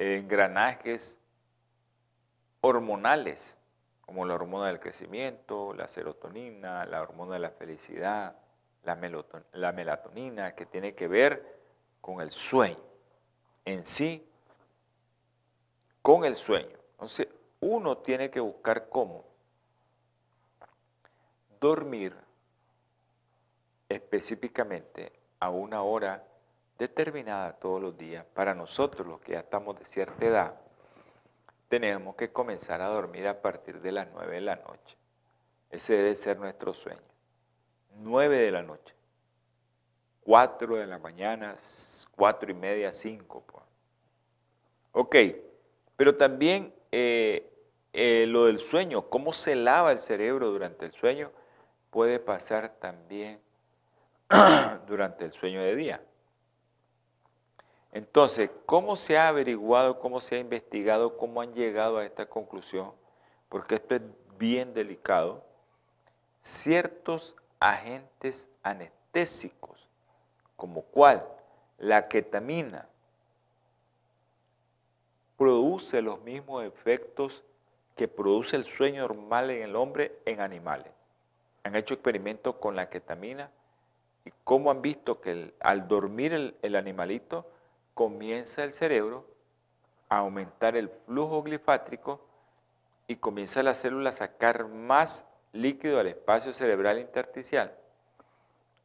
engranajes 0.00 1.16
hormonales, 2.60 3.56
como 4.00 4.26
la 4.26 4.34
hormona 4.34 4.66
del 4.66 4.80
crecimiento, 4.80 5.74
la 5.74 5.86
serotonina, 5.86 6.84
la 6.86 7.02
hormona 7.02 7.34
de 7.34 7.40
la 7.40 7.50
felicidad, 7.50 8.34
la, 9.52 9.72
melatonina, 9.72 10.54
que 10.54 10.66
tiene 10.66 10.94
que 10.94 11.08
ver 11.08 11.58
con 12.00 12.20
el 12.20 12.30
sueño 12.30 12.78
en 13.64 13.84
sí, 13.84 14.26
con 16.00 16.24
el 16.24 16.34
sueño. 16.34 16.76
Entonces, 16.92 17.28
uno 17.60 17.98
tiene 17.98 18.30
que 18.30 18.40
buscar 18.40 18.88
cómo 18.88 19.24
dormir 21.60 22.14
específicamente 23.88 25.12
a 25.40 25.50
una 25.50 25.82
hora 25.82 26.24
determinada 26.78 27.52
todos 27.52 27.82
los 27.82 27.98
días. 27.98 28.24
Para 28.32 28.54
nosotros, 28.54 29.06
los 29.06 29.20
que 29.20 29.32
ya 29.32 29.40
estamos 29.40 29.78
de 29.78 29.84
cierta 29.84 30.24
edad, 30.24 30.54
tenemos 31.68 32.16
que 32.16 32.32
comenzar 32.32 32.80
a 32.80 32.86
dormir 32.86 33.28
a 33.28 33.42
partir 33.42 33.80
de 33.80 33.92
las 33.92 34.08
9 34.12 34.34
de 34.36 34.40
la 34.40 34.56
noche. 34.56 34.96
Ese 35.70 35.94
debe 35.94 36.14
ser 36.14 36.38
nuestro 36.38 36.72
sueño. 36.72 37.07
9 37.98 38.38
de 38.38 38.50
la 38.50 38.62
noche. 38.62 38.94
4 40.22 40.76
de 40.76 40.86
la 40.86 40.98
mañana, 40.98 41.56
4 42.16 42.50
y 42.50 42.54
media, 42.54 42.92
5. 42.92 43.44
Pues. 43.46 43.64
Ok, 44.92 45.16
pero 45.96 46.16
también 46.16 46.74
eh, 46.92 47.50
eh, 47.92 48.26
lo 48.28 48.44
del 48.44 48.60
sueño, 48.60 49.08
cómo 49.08 49.32
se 49.32 49.56
lava 49.56 49.92
el 49.92 49.98
cerebro 49.98 50.50
durante 50.50 50.84
el 50.86 50.92
sueño, 50.92 51.30
puede 51.90 52.18
pasar 52.18 52.76
también 52.78 53.40
durante 54.86 55.24
el 55.24 55.32
sueño 55.32 55.62
de 55.62 55.74
día. 55.74 56.02
Entonces, 57.92 58.50
¿cómo 58.66 58.96
se 58.96 59.16
ha 59.16 59.28
averiguado, 59.28 59.98
cómo 59.98 60.20
se 60.20 60.36
ha 60.36 60.38
investigado, 60.38 61.16
cómo 61.16 61.40
han 61.40 61.54
llegado 61.54 61.98
a 61.98 62.04
esta 62.04 62.26
conclusión? 62.26 62.92
Porque 63.48 63.76
esto 63.76 63.94
es 63.94 64.02
bien 64.38 64.74
delicado. 64.74 65.42
Ciertos 66.42 67.34
agentes 67.60 68.48
anestésicos, 68.62 69.88
como 70.56 70.82
cuál, 70.82 71.26
la 71.78 72.08
ketamina, 72.08 72.88
produce 75.36 76.02
los 76.02 76.20
mismos 76.22 76.64
efectos 76.64 77.44
que 77.96 78.08
produce 78.08 78.56
el 78.56 78.64
sueño 78.64 79.02
normal 79.02 79.50
en 79.50 79.62
el 79.62 79.76
hombre 79.76 80.18
en 80.24 80.40
animales. 80.40 80.92
Han 81.64 81.76
hecho 81.76 81.94
experimentos 81.94 82.56
con 82.56 82.76
la 82.76 82.88
ketamina 82.88 83.50
y 84.24 84.32
cómo 84.44 84.70
han 84.70 84.82
visto 84.82 85.20
que 85.20 85.54
al 85.60 85.88
dormir 85.88 86.32
el, 86.32 86.56
el 86.62 86.76
animalito 86.76 87.46
comienza 87.94 88.64
el 88.64 88.72
cerebro 88.72 89.26
a 90.08 90.18
aumentar 90.18 90.76
el 90.76 90.88
flujo 90.88 91.42
glifátrico 91.42 92.20
y 93.06 93.16
comienza 93.16 93.62
la 93.62 93.74
célula 93.74 94.10
a 94.10 94.12
sacar 94.12 94.68
más 94.68 95.24
líquido 95.52 96.00
al 96.00 96.06
espacio 96.06 96.52
cerebral 96.52 96.98
intersticial. 96.98 97.74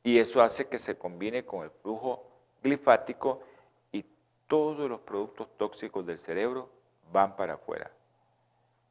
Y 0.03 0.19
eso 0.19 0.41
hace 0.41 0.67
que 0.67 0.79
se 0.79 0.97
combine 0.97 1.45
con 1.45 1.63
el 1.63 1.71
flujo 1.71 2.27
glifático 2.61 3.41
todos 4.53 4.87
los 4.87 4.99
productos 4.99 5.47
tóxicos 5.57 6.05
del 6.05 6.19
cerebro 6.19 6.69
van 7.11 7.35
para 7.35 7.55
afuera. 7.55 7.89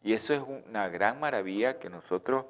Y 0.03 0.13
eso 0.13 0.35
es 0.35 0.41
una 0.41 0.89
gran 0.89 1.21
maravilla 1.21 1.79
que 1.79 1.89
nosotros 1.89 2.47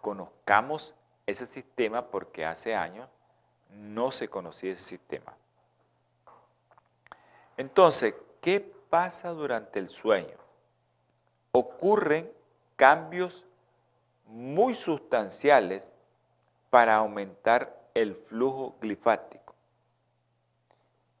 conozcamos 0.00 0.94
ese 1.26 1.46
sistema 1.46 2.06
porque 2.06 2.44
hace 2.44 2.76
años 2.76 3.08
no 3.70 4.12
se 4.12 4.28
conocía 4.28 4.70
ese 4.70 4.82
sistema. 4.82 5.34
Entonces, 7.56 8.14
¿qué 8.40 8.60
pasa 8.60 9.30
durante 9.30 9.80
el 9.80 9.88
sueño? 9.88 10.36
Ocurren 11.50 12.30
cambios 12.76 13.44
muy 14.34 14.74
sustanciales 14.74 15.92
para 16.68 16.96
aumentar 16.96 17.88
el 17.94 18.16
flujo 18.16 18.74
glifático. 18.80 19.54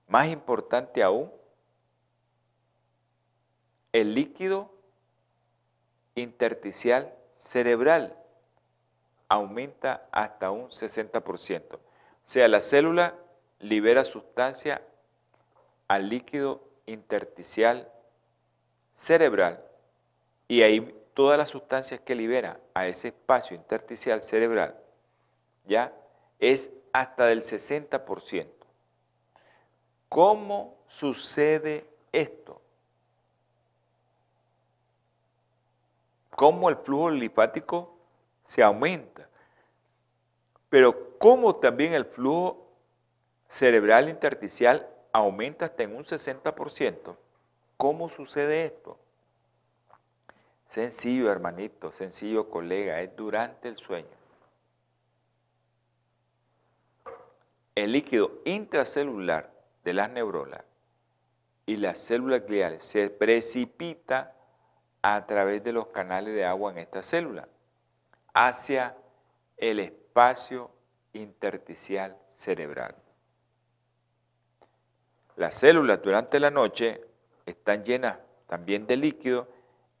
Más 0.08 0.26
importante 0.26 1.00
aún, 1.00 1.30
el 3.92 4.16
líquido 4.16 4.68
intersticial 6.16 7.14
cerebral 7.36 8.18
aumenta 9.28 10.08
hasta 10.10 10.50
un 10.50 10.70
60%. 10.70 11.76
O 11.76 11.78
sea, 12.24 12.48
la 12.48 12.58
célula 12.58 13.14
libera 13.60 14.02
sustancia 14.02 14.82
al 15.86 16.08
líquido 16.08 16.64
intersticial 16.86 17.88
cerebral 18.96 19.64
y 20.48 20.62
ahí 20.62 21.03
todas 21.14 21.38
las 21.38 21.48
sustancias 21.48 22.00
que 22.00 22.14
libera 22.14 22.60
a 22.74 22.86
ese 22.86 23.08
espacio 23.08 23.56
intersticial 23.56 24.22
cerebral 24.22 24.76
ya 25.64 25.92
es 26.38 26.70
hasta 26.92 27.26
del 27.26 27.42
60%. 27.42 28.46
¿Cómo 30.08 30.76
sucede 30.86 31.86
esto? 32.12 32.60
¿Cómo 36.30 36.68
el 36.68 36.76
flujo 36.76 37.10
linfático 37.10 37.96
se 38.44 38.62
aumenta? 38.62 39.28
Pero 40.68 41.18
cómo 41.18 41.54
también 41.54 41.94
el 41.94 42.04
flujo 42.04 42.68
cerebral 43.48 44.08
intersticial 44.08 44.88
aumenta 45.12 45.66
hasta 45.66 45.84
en 45.84 45.96
un 45.96 46.04
60%. 46.04 47.16
¿Cómo 47.76 48.08
sucede 48.08 48.64
esto? 48.64 48.98
Sencillo, 50.68 51.30
hermanito, 51.30 51.92
sencillo, 51.92 52.50
colega, 52.50 53.00
es 53.00 53.14
durante 53.14 53.68
el 53.68 53.76
sueño. 53.76 54.08
El 57.74 57.92
líquido 57.92 58.40
intracelular 58.44 59.52
de 59.84 59.94
las 59.94 60.10
neuronas 60.10 60.62
y 61.66 61.76
las 61.76 61.98
células 61.98 62.44
gliales 62.46 62.84
se 62.84 63.10
precipita 63.10 64.34
a 65.02 65.26
través 65.26 65.62
de 65.64 65.72
los 65.72 65.88
canales 65.88 66.34
de 66.34 66.44
agua 66.44 66.72
en 66.72 66.78
esta 66.78 67.02
célula 67.02 67.48
hacia 68.32 68.96
el 69.56 69.80
espacio 69.80 70.70
intersticial 71.12 72.16
cerebral. 72.30 72.94
Las 75.36 75.56
células 75.56 76.00
durante 76.02 76.38
la 76.38 76.50
noche 76.50 77.04
están 77.44 77.84
llenas 77.84 78.18
también 78.46 78.86
de 78.86 78.96
líquido, 78.96 79.48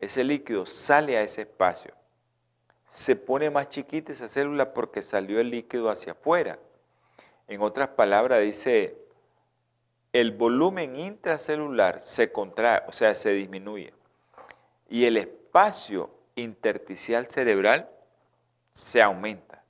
ese 0.04 0.24
líquido 0.24 0.66
sale 0.66 1.16
a 1.16 1.22
ese 1.22 1.42
espacio. 1.42 1.94
Se 2.88 3.16
pone 3.16 3.50
más 3.50 3.68
chiquita 3.68 4.12
esa 4.12 4.28
célula 4.28 4.72
porque 4.72 5.02
salió 5.02 5.40
el 5.40 5.50
líquido 5.50 5.90
hacia 5.90 6.12
afuera. 6.12 6.58
En 7.48 7.60
otras 7.60 7.88
palabras, 7.88 8.40
dice 8.40 8.96
el 10.12 10.30
volumen 10.30 10.94
intracelular 10.94 12.00
se 12.00 12.30
contrae, 12.30 12.82
o 12.86 12.92
sea, 12.92 13.14
se 13.16 13.32
disminuye. 13.32 13.92
Y 14.88 15.06
el 15.06 15.16
espacio 15.16 16.08
intersticial 16.36 17.28
cerebral 17.28 17.90
se 18.72 19.02
aumenta. 19.02 19.64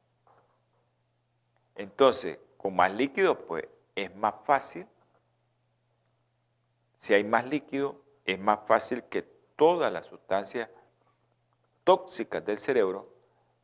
Entonces, 1.77 2.39
con 2.59 2.77
más 2.77 2.93
líquido, 2.93 3.39
pues 3.47 3.65
es 3.95 4.15
más 4.17 4.35
fácil. 4.45 4.87
Si 6.99 7.15
hay 7.15 7.25
más 7.25 7.47
líquido, 7.47 8.01
es 8.27 8.39
más 8.39 8.61
fácil 8.67 9.03
que 9.05 9.34
todas 9.57 9.93
las 9.93 10.07
sustancias 10.07 10.69
tóxicas 11.85 12.45
del 12.45 12.59
cerebro 12.59 13.13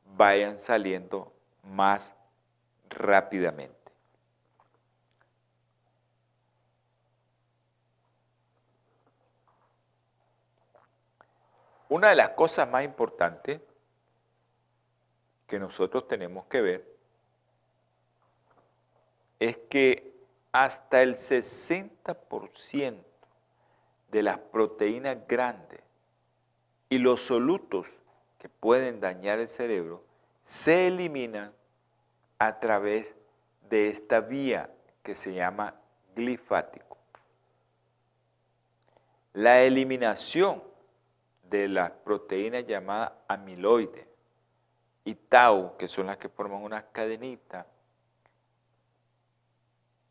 vayan 0.05 0.59
saliendo 0.59 1.33
más 1.63 2.15
rápidamente. 2.89 3.81
Una 11.89 12.11
de 12.11 12.17
las 12.17 12.31
cosas 12.31 12.69
más 12.69 12.85
importantes 12.85 13.61
que 15.49 15.59
nosotros 15.59 16.07
tenemos 16.07 16.45
que 16.45 16.61
ver 16.61 16.97
es 19.41 19.57
que 19.69 20.15
hasta 20.53 21.03
el 21.03 21.17
60% 21.17 23.10
de 24.11 24.23
las 24.23 24.39
proteínas 24.39 25.17
grandes 25.29 25.81
y 26.89 26.99
los 26.99 27.23
solutos 27.23 27.87
que 28.39 28.49
pueden 28.49 29.01
dañar 29.01 29.39
el 29.39 29.49
cerebro 29.49 30.03
se 30.43 30.89
eliminan 30.89 31.53
a 32.39 32.59
través 32.59 33.15
de 33.69 33.89
esta 33.89 34.21
vía 34.21 34.71
que 35.03 35.15
se 35.15 35.33
llama 35.33 35.75
glifático. 36.15 36.99
La 39.33 39.63
eliminación 39.63 40.63
de 41.45 41.69
las 41.69 41.91
proteínas 41.91 42.67
llamadas 42.67 43.13
amiloide 43.29 44.09
y 45.05 45.15
tau, 45.15 45.77
que 45.77 45.87
son 45.87 46.07
las 46.07 46.17
que 46.17 46.29
forman 46.29 46.63
una 46.63 46.83
cadenita. 46.83 47.67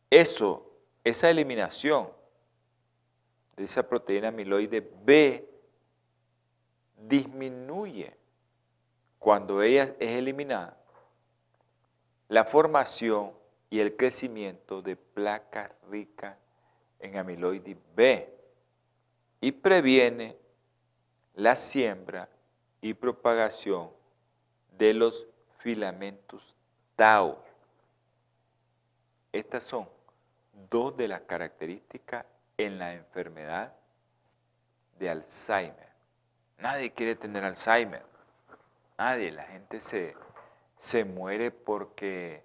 Eso, 0.08 0.70
esa 1.04 1.30
eliminación 1.30 2.08
esa 3.64 3.88
proteína 3.88 4.28
amiloide 4.28 4.80
B 5.04 5.48
disminuye 6.96 8.16
cuando 9.18 9.62
ella 9.62 9.94
es 9.98 10.10
eliminada 10.10 10.76
la 12.28 12.44
formación 12.44 13.32
y 13.68 13.80
el 13.80 13.96
crecimiento 13.96 14.82
de 14.82 14.96
placas 14.96 15.70
ricas 15.90 16.36
en 16.98 17.16
amiloide 17.16 17.76
B 17.94 18.32
y 19.40 19.52
previene 19.52 20.36
la 21.34 21.56
siembra 21.56 22.28
y 22.80 22.94
propagación 22.94 23.90
de 24.78 24.94
los 24.94 25.26
filamentos 25.58 26.54
Tau. 26.96 27.38
Estas 29.32 29.64
son 29.64 29.88
dos 30.70 30.96
de 30.96 31.08
las 31.08 31.22
características 31.22 32.26
en 32.66 32.78
la 32.78 32.92
enfermedad 32.92 33.72
de 34.98 35.08
Alzheimer. 35.08 35.88
Nadie 36.58 36.92
quiere 36.92 37.16
tener 37.16 37.42
Alzheimer. 37.42 38.04
Nadie. 38.98 39.32
La 39.32 39.44
gente 39.44 39.80
se, 39.80 40.14
se 40.76 41.06
muere 41.06 41.50
porque 41.50 42.44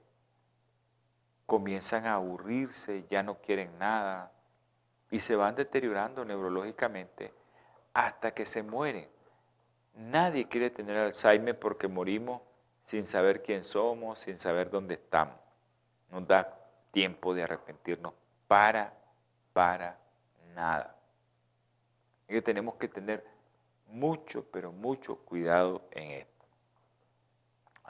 comienzan 1.46 2.06
a 2.06 2.16
aburrirse, 2.16 3.06
ya 3.10 3.24
no 3.24 3.42
quieren 3.42 3.78
nada 3.78 4.32
y 5.12 5.20
se 5.20 5.36
van 5.36 5.56
deteriorando 5.56 6.24
neurológicamente 6.24 7.34
hasta 7.94 8.34
que 8.34 8.46
se 8.46 8.64
mueren. 8.64 9.10
Nadie 9.96 10.48
quiere 10.48 10.70
tener 10.70 10.98
Alzheimer 10.98 11.60
porque 11.60 11.90
morimos 11.90 12.42
sin 12.84 13.06
saber 13.06 13.44
quién 13.44 13.66
somos, 13.66 14.20
sin 14.20 14.38
saber 14.38 14.70
dónde 14.70 14.94
estamos. 14.94 15.36
Nos 16.10 16.26
da 16.26 16.58
tiempo 16.92 17.34
de 17.34 17.44
arrepentirnos 17.44 18.14
para, 18.48 18.94
para 19.52 20.05
nada. 20.56 20.96
Y 22.28 22.42
tenemos 22.42 22.76
que 22.76 22.88
tener 22.88 23.26
mucho, 23.88 24.44
pero 24.52 24.72
mucho 24.72 25.18
cuidado 25.18 25.82
en 25.92 26.12
esto. 26.12 26.46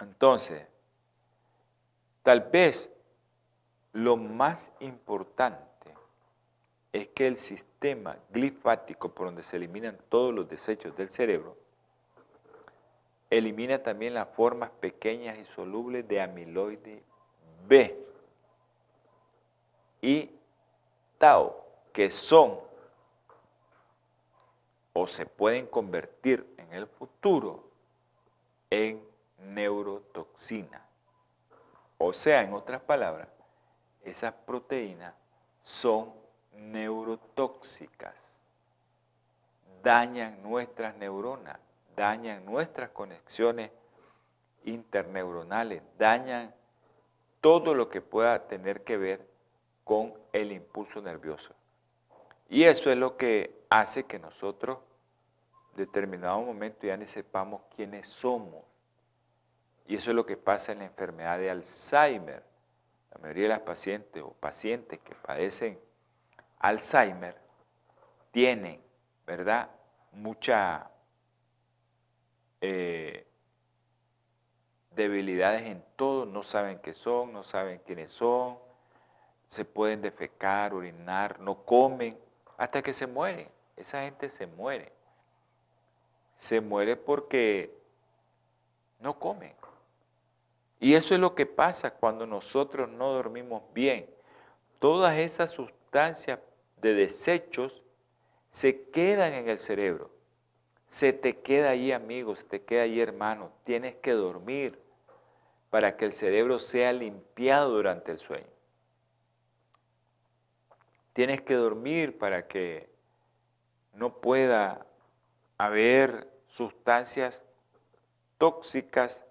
Entonces, 0.01 0.67
tal 2.23 2.41
vez 2.41 2.91
lo 3.93 4.17
más 4.17 4.71
importante 4.82 5.93
es 6.91 7.08
que 7.10 7.28
el 7.28 7.38
sistema 7.38 8.17
glifático 8.32 9.13
por 9.13 9.28
donde 9.28 9.43
se 9.43 9.56
eliminan 9.56 9.97
todos 10.10 10.34
los 10.34 10.49
desechos 10.49 10.95
del 10.97 11.10
cerebro, 11.10 11.58
elimina 13.30 13.82
también 13.82 14.13
las 14.13 14.30
formas 14.30 14.69
pequeñas 14.69 15.38
y 15.38 15.45
solubles 15.56 16.08
de 16.08 16.21
amiloide 16.21 17.04
B 17.67 18.06
y 20.01 20.30
tau, 21.17 21.64
que 21.95 22.12
son 22.12 22.60
o 24.91 25.08
se 25.08 25.25
pueden 25.25 25.65
convertir 25.65 26.45
en 26.58 26.73
el 26.73 26.88
futuro 26.88 27.69
en 28.69 29.01
neurotoxina. 29.39 30.86
O 31.97 32.12
sea, 32.12 32.41
en 32.41 32.53
otras 32.53 32.81
palabras, 32.81 33.29
esas 34.03 34.34
proteínas 34.34 35.13
son 35.62 36.12
neurotóxicas, 36.51 38.17
dañan 39.81 40.43
nuestras 40.43 40.97
neuronas, 40.97 41.60
dañan 41.95 42.43
nuestras 42.43 42.89
conexiones 42.89 43.71
interneuronales, 44.65 45.81
dañan 45.97 46.53
todo 47.39 47.73
lo 47.73 47.88
que 47.88 48.01
pueda 48.01 48.49
tener 48.49 48.84
que 48.84 48.97
ver 48.97 49.25
con 49.86 50.13
el 50.34 50.51
impulso 50.51 51.01
nervioso. 51.01 51.55
Y 52.49 52.63
eso 52.63 52.91
es 52.91 52.97
lo 52.97 53.17
que 53.17 53.65
hace 53.69 54.03
que 54.03 54.19
nosotros, 54.19 54.79
determinado 55.75 56.41
momento, 56.41 56.88
ya 56.88 56.95
ni 56.97 57.05
sepamos 57.05 57.62
quiénes 57.75 58.08
somos. 58.08 58.63
Y 59.88 59.95
eso 59.95 60.12
es 60.12 60.15
lo 60.15 60.25
que 60.25 60.38
pasa 60.38 60.71
en 60.71 60.79
la 60.79 60.86
enfermedad 60.86 61.38
de 61.38 61.49
Alzheimer. 61.49 62.43
La 63.12 63.17
mayoría 63.19 63.43
de 63.43 63.49
las 63.49 63.60
pacientes 63.60 64.23
o 64.23 64.34
pacientes 64.34 64.99
que 64.99 65.15
padecen 65.15 65.79
Alzheimer 66.60 67.38
tienen, 68.31 68.81
¿verdad? 69.25 69.69
Mucha 70.12 70.89
eh, 72.62 73.27
debilidades 74.91 75.63
en 75.63 75.84
todo, 75.95 76.25
no 76.25 76.41
saben 76.43 76.79
qué 76.79 76.93
son, 76.93 77.34
no 77.34 77.43
saben 77.43 77.79
quiénes 77.86 78.12
son, 78.12 78.58
se 79.47 79.65
pueden 79.65 80.01
defecar, 80.01 80.73
orinar, 80.73 81.39
no 81.39 81.63
comen, 81.65 82.17
hasta 82.58 82.82
que 82.82 82.94
se 82.94 83.08
mueren. 83.08 83.50
Esa 83.76 84.04
gente 84.04 84.30
se 84.30 84.48
muere. 84.48 84.91
Se 86.36 86.62
muere 86.62 86.96
porque 86.96 87.76
no 89.00 89.18
comen. 89.20 89.54
Y 90.80 90.94
eso 90.94 91.13
es 91.13 91.20
lo 91.20 91.36
que 91.36 91.46
pasa 91.46 91.91
cuando 91.91 92.26
nosotros 92.26 92.89
no 92.89 93.13
dormimos 93.13 93.63
bien. 93.74 94.10
Todas 94.80 95.18
esas 95.18 95.52
sustancias 95.52 96.39
de 96.82 96.94
desechos 96.94 97.82
se 98.52 98.84
quedan 98.89 99.34
en 99.34 99.50
el 99.50 99.58
cerebro. 99.58 100.12
Se 100.88 101.13
te 101.13 101.39
queda 101.39 101.72
ahí, 101.72 101.91
amigos, 101.91 102.39
se 102.39 102.46
te 102.46 102.63
queda 102.63 102.84
ahí, 102.84 103.00
hermano. 103.00 103.52
Tienes 103.63 103.96
que 103.96 104.12
dormir 104.12 104.80
para 105.70 105.98
que 105.98 106.06
el 106.06 106.13
cerebro 106.13 106.60
sea 106.60 106.94
limpiado 106.94 107.72
durante 107.72 108.12
el 108.12 108.20
sueño. 108.20 108.55
Tienes 111.15 111.39
que 111.39 111.54
dormir 111.54 112.17
para 112.17 112.45
que 112.45 112.89
no 113.93 114.19
pueda 114.19 114.86
haber 115.58 116.30
sustancias 116.49 117.45
tóxicas 118.38 119.23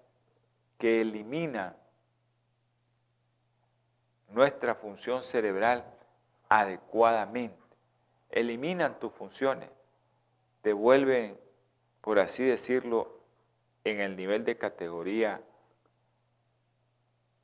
que 0.79 1.01
eliminan 1.01 1.77
nuestra 4.29 4.73
función 4.73 5.21
cerebral 5.21 5.85
adecuadamente. 6.49 7.61
Eliminan 8.31 8.99
tus 8.99 9.13
funciones, 9.13 9.69
te 10.63 10.73
vuelven, 10.73 11.39
por 12.01 12.17
así 12.17 12.43
decirlo, 12.43 13.19
en 13.83 13.99
el 13.99 14.15
nivel 14.15 14.43
de 14.43 14.57
categoría 14.57 15.39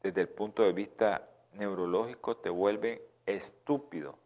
desde 0.01 0.21
el 0.21 0.29
punto 0.29 0.63
de 0.63 0.73
vista 0.73 1.29
neurológico, 1.53 2.37
te 2.37 2.49
vuelven 2.49 2.99
estúpido. 3.27 4.20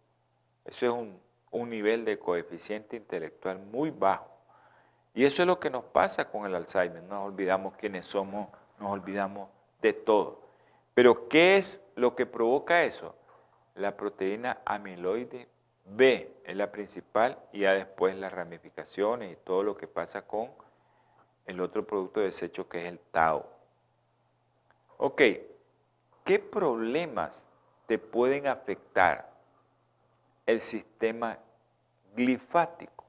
Eso 0.65 0.85
es 0.85 0.91
un, 0.91 1.19
un 1.51 1.69
nivel 1.69 2.03
de 2.05 2.19
coeficiente 2.19 2.97
intelectual 2.97 3.59
muy 3.59 3.91
bajo. 3.91 4.29
Y 5.13 5.23
eso 5.23 5.41
es 5.41 5.47
lo 5.47 5.59
que 5.59 5.69
nos 5.69 5.85
pasa 5.85 6.29
con 6.29 6.45
el 6.45 6.55
Alzheimer. 6.55 7.01
Nos 7.03 7.25
olvidamos 7.25 7.75
quiénes 7.77 8.05
somos, 8.05 8.49
nos 8.79 8.91
olvidamos 8.91 9.49
de 9.81 9.93
todo. 9.93 10.41
Pero 10.93 11.29
¿qué 11.29 11.57
es 11.57 11.81
lo 11.95 12.15
que 12.15 12.25
provoca 12.25 12.83
eso? 12.83 13.15
La 13.75 13.95
proteína 13.95 14.61
amiloide 14.65 15.47
B 15.85 16.33
es 16.43 16.55
la 16.55 16.71
principal 16.71 17.37
y 17.53 17.59
ya 17.59 17.73
después 17.73 18.15
las 18.15 18.33
ramificaciones 18.33 19.33
y 19.33 19.35
todo 19.35 19.63
lo 19.63 19.77
que 19.77 19.87
pasa 19.87 20.23
con 20.23 20.51
el 21.45 21.61
otro 21.61 21.85
producto 21.85 22.19
de 22.19 22.27
desecho 22.27 22.67
que 22.67 22.81
es 22.81 22.87
el 22.87 22.99
tau. 22.99 23.45
Ok, 24.97 25.21
¿qué 26.23 26.39
problemas 26.39 27.47
te 27.85 27.99
pueden 27.99 28.47
afectar 28.47 29.34
el 30.45 30.61
sistema 30.61 31.37
glifático. 32.15 33.03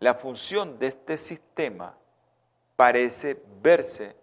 La 0.00 0.14
función 0.14 0.78
de 0.78 0.88
este 0.88 1.16
sistema 1.18 1.94
parece 2.76 3.42
verse 3.62 4.16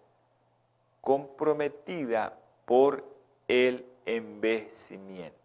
comprometida 1.02 2.38
por 2.66 3.04
el 3.48 3.86
envejecimiento. 4.06 5.38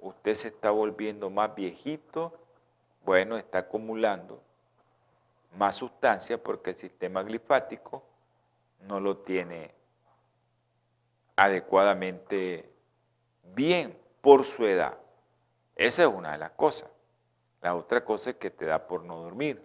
Usted 0.00 0.34
se 0.34 0.48
está 0.48 0.70
volviendo 0.70 1.28
más 1.28 1.54
viejito, 1.54 2.32
bueno, 3.04 3.36
está 3.36 3.58
acumulando 3.58 4.42
más 5.56 5.76
sustancia 5.76 6.42
porque 6.42 6.70
el 6.70 6.76
sistema 6.76 7.22
glifático 7.22 8.02
no 8.86 9.00
lo 9.00 9.18
tiene 9.18 9.72
adecuadamente 11.36 12.70
bien 13.54 13.99
por 14.20 14.44
su 14.44 14.66
edad. 14.66 14.98
Esa 15.76 16.02
es 16.02 16.08
una 16.08 16.32
de 16.32 16.38
las 16.38 16.50
cosas. 16.52 16.88
La 17.62 17.74
otra 17.74 18.04
cosa 18.04 18.30
es 18.30 18.36
que 18.36 18.50
te 18.50 18.66
da 18.66 18.86
por 18.86 19.04
no 19.04 19.22
dormir. 19.22 19.62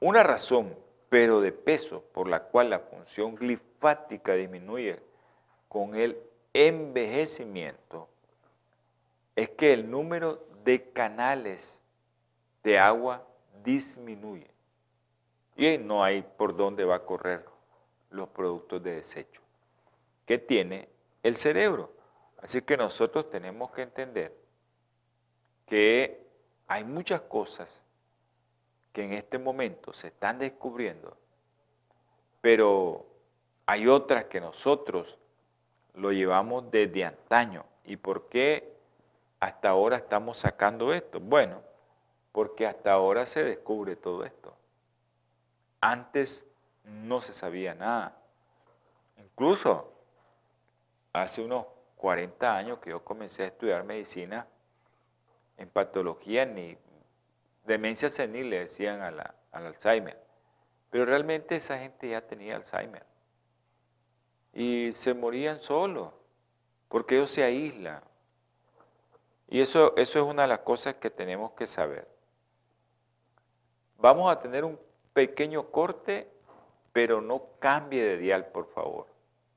Una 0.00 0.22
razón, 0.22 0.76
pero 1.08 1.40
de 1.40 1.52
peso, 1.52 2.02
por 2.12 2.28
la 2.28 2.44
cual 2.44 2.70
la 2.70 2.80
función 2.80 3.34
glifática 3.34 4.34
disminuye 4.34 5.00
con 5.68 5.94
el 5.94 6.20
envejecimiento, 6.52 8.08
es 9.36 9.50
que 9.50 9.72
el 9.72 9.90
número 9.90 10.44
de 10.64 10.90
canales 10.90 11.80
de 12.62 12.78
agua 12.78 13.26
disminuye. 13.62 14.50
Y 15.56 15.78
no 15.78 16.02
hay 16.02 16.22
por 16.22 16.56
dónde 16.56 16.84
va 16.84 16.96
a 16.96 17.04
correr 17.04 17.44
los 18.10 18.28
productos 18.28 18.82
de 18.82 18.96
desecho 18.96 19.40
que 20.26 20.38
tiene 20.38 20.88
el 21.22 21.36
cerebro. 21.36 21.92
Así 22.42 22.62
que 22.62 22.76
nosotros 22.76 23.28
tenemos 23.30 23.70
que 23.72 23.82
entender 23.82 24.34
que 25.66 26.26
hay 26.66 26.84
muchas 26.84 27.20
cosas 27.22 27.82
que 28.92 29.04
en 29.04 29.12
este 29.12 29.38
momento 29.38 29.92
se 29.92 30.08
están 30.08 30.38
descubriendo, 30.38 31.16
pero 32.40 33.06
hay 33.66 33.86
otras 33.86 34.24
que 34.24 34.40
nosotros 34.40 35.18
lo 35.94 36.12
llevamos 36.12 36.70
desde 36.70 37.04
antaño. 37.04 37.64
¿Y 37.84 37.96
por 37.96 38.28
qué 38.28 38.76
hasta 39.38 39.68
ahora 39.68 39.96
estamos 39.96 40.38
sacando 40.38 40.92
esto? 40.92 41.20
Bueno, 41.20 41.62
porque 42.32 42.66
hasta 42.66 42.92
ahora 42.92 43.26
se 43.26 43.44
descubre 43.44 43.96
todo 43.96 44.24
esto. 44.24 44.56
Antes 45.80 46.46
no 46.84 47.20
se 47.20 47.32
sabía 47.32 47.74
nada. 47.74 48.16
Incluso 49.18 49.92
hace 51.12 51.42
unos 51.42 51.66
40 52.00 52.56
años 52.56 52.78
que 52.78 52.90
yo 52.90 53.04
comencé 53.04 53.42
a 53.42 53.46
estudiar 53.46 53.84
medicina 53.84 54.46
en 55.56 55.68
patología, 55.68 56.46
ni 56.46 56.76
demencia 57.66 58.08
senil 58.08 58.48
le 58.48 58.60
decían 58.60 59.02
al 59.02 59.34
Alzheimer. 59.52 60.18
Pero 60.90 61.04
realmente 61.04 61.56
esa 61.56 61.78
gente 61.78 62.08
ya 62.08 62.26
tenía 62.26 62.56
Alzheimer. 62.56 63.04
Y 64.52 64.92
se 64.94 65.12
morían 65.14 65.60
solos, 65.60 66.12
porque 66.88 67.16
ellos 67.16 67.30
se 67.30 67.44
aíslan. 67.44 68.02
Y 69.48 69.60
eso, 69.60 69.94
eso 69.96 70.18
es 70.18 70.24
una 70.24 70.42
de 70.42 70.48
las 70.48 70.60
cosas 70.60 70.94
que 70.94 71.10
tenemos 71.10 71.52
que 71.52 71.66
saber. 71.66 72.08
Vamos 73.98 74.32
a 74.32 74.40
tener 74.40 74.64
un 74.64 74.80
pequeño 75.12 75.70
corte 75.70 76.30
pero 76.92 77.20
no 77.20 77.42
cambie 77.58 78.02
de 78.02 78.16
dial, 78.16 78.46
por 78.46 78.68
favor. 78.72 79.06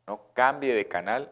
No 0.07 0.21
cambie 0.33 0.73
de 0.73 0.87
canal, 0.87 1.31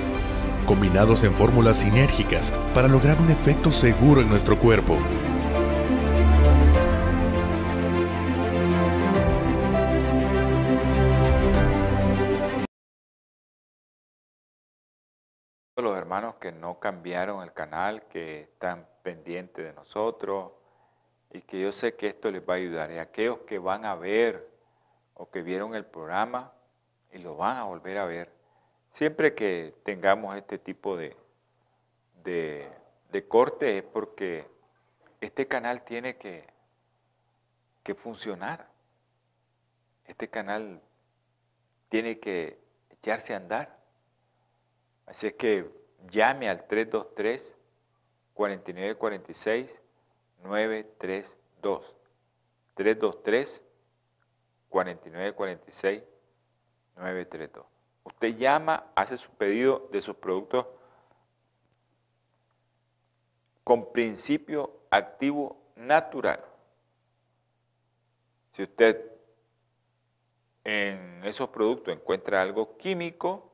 combinados 0.63 1.23
en 1.23 1.33
fórmulas 1.33 1.77
sinérgicas 1.77 2.51
para 2.73 2.87
lograr 2.87 3.19
un 3.19 3.29
efecto 3.29 3.71
seguro 3.71 4.21
en 4.21 4.29
nuestro 4.29 4.57
cuerpo. 4.57 4.97
Los 15.77 15.97
hermanos 15.97 16.35
que 16.35 16.51
no 16.51 16.79
cambiaron 16.79 17.41
el 17.41 17.53
canal, 17.53 18.03
que 18.07 18.41
están 18.41 18.87
pendientes 19.01 19.65
de 19.65 19.73
nosotros 19.73 20.51
y 21.31 21.41
que 21.41 21.61
yo 21.61 21.71
sé 21.71 21.95
que 21.95 22.07
esto 22.07 22.29
les 22.29 22.41
va 22.41 22.53
a 22.53 22.57
ayudar. 22.57 22.91
Y 22.91 22.99
aquellos 22.99 23.39
que 23.47 23.57
van 23.57 23.85
a 23.85 23.95
ver 23.95 24.51
o 25.15 25.29
que 25.29 25.41
vieron 25.41 25.73
el 25.75 25.85
programa 25.85 26.51
y 27.11 27.17
lo 27.19 27.35
van 27.35 27.57
a 27.57 27.63
volver 27.63 27.97
a 27.97 28.05
ver. 28.05 28.40
Siempre 28.91 29.33
que 29.35 29.73
tengamos 29.83 30.35
este 30.35 30.57
tipo 30.57 30.97
de, 30.97 31.15
de, 32.23 33.27
corte 33.27 33.77
es 33.77 33.83
porque 33.83 34.45
este 35.21 35.47
canal 35.47 35.83
tiene 35.85 36.17
que, 36.17 36.45
que 37.83 37.95
funcionar. 37.95 38.69
Este 40.05 40.29
canal 40.29 40.81
tiene 41.87 42.19
que 42.19 42.59
echarse 42.89 43.33
a 43.33 43.37
andar. 43.37 43.79
Así 45.05 45.27
es 45.27 45.33
que 45.33 45.71
llame 46.09 46.49
al 46.49 46.67
323 46.67 47.55
4946 48.33 49.81
932 50.43 51.95
323 52.75 53.63
4946 54.69 56.03
932. 56.97 57.70
Usted 58.03 58.35
llama, 58.37 58.91
hace 58.95 59.17
su 59.17 59.29
pedido 59.31 59.87
de 59.91 60.01
sus 60.01 60.15
productos 60.15 60.65
con 63.63 63.91
principio 63.91 64.81
activo 64.89 65.57
natural. 65.75 66.43
Si 68.51 68.63
usted 68.63 69.11
en 70.63 71.23
esos 71.23 71.49
productos 71.49 71.93
encuentra 71.93 72.41
algo 72.41 72.77
químico, 72.77 73.51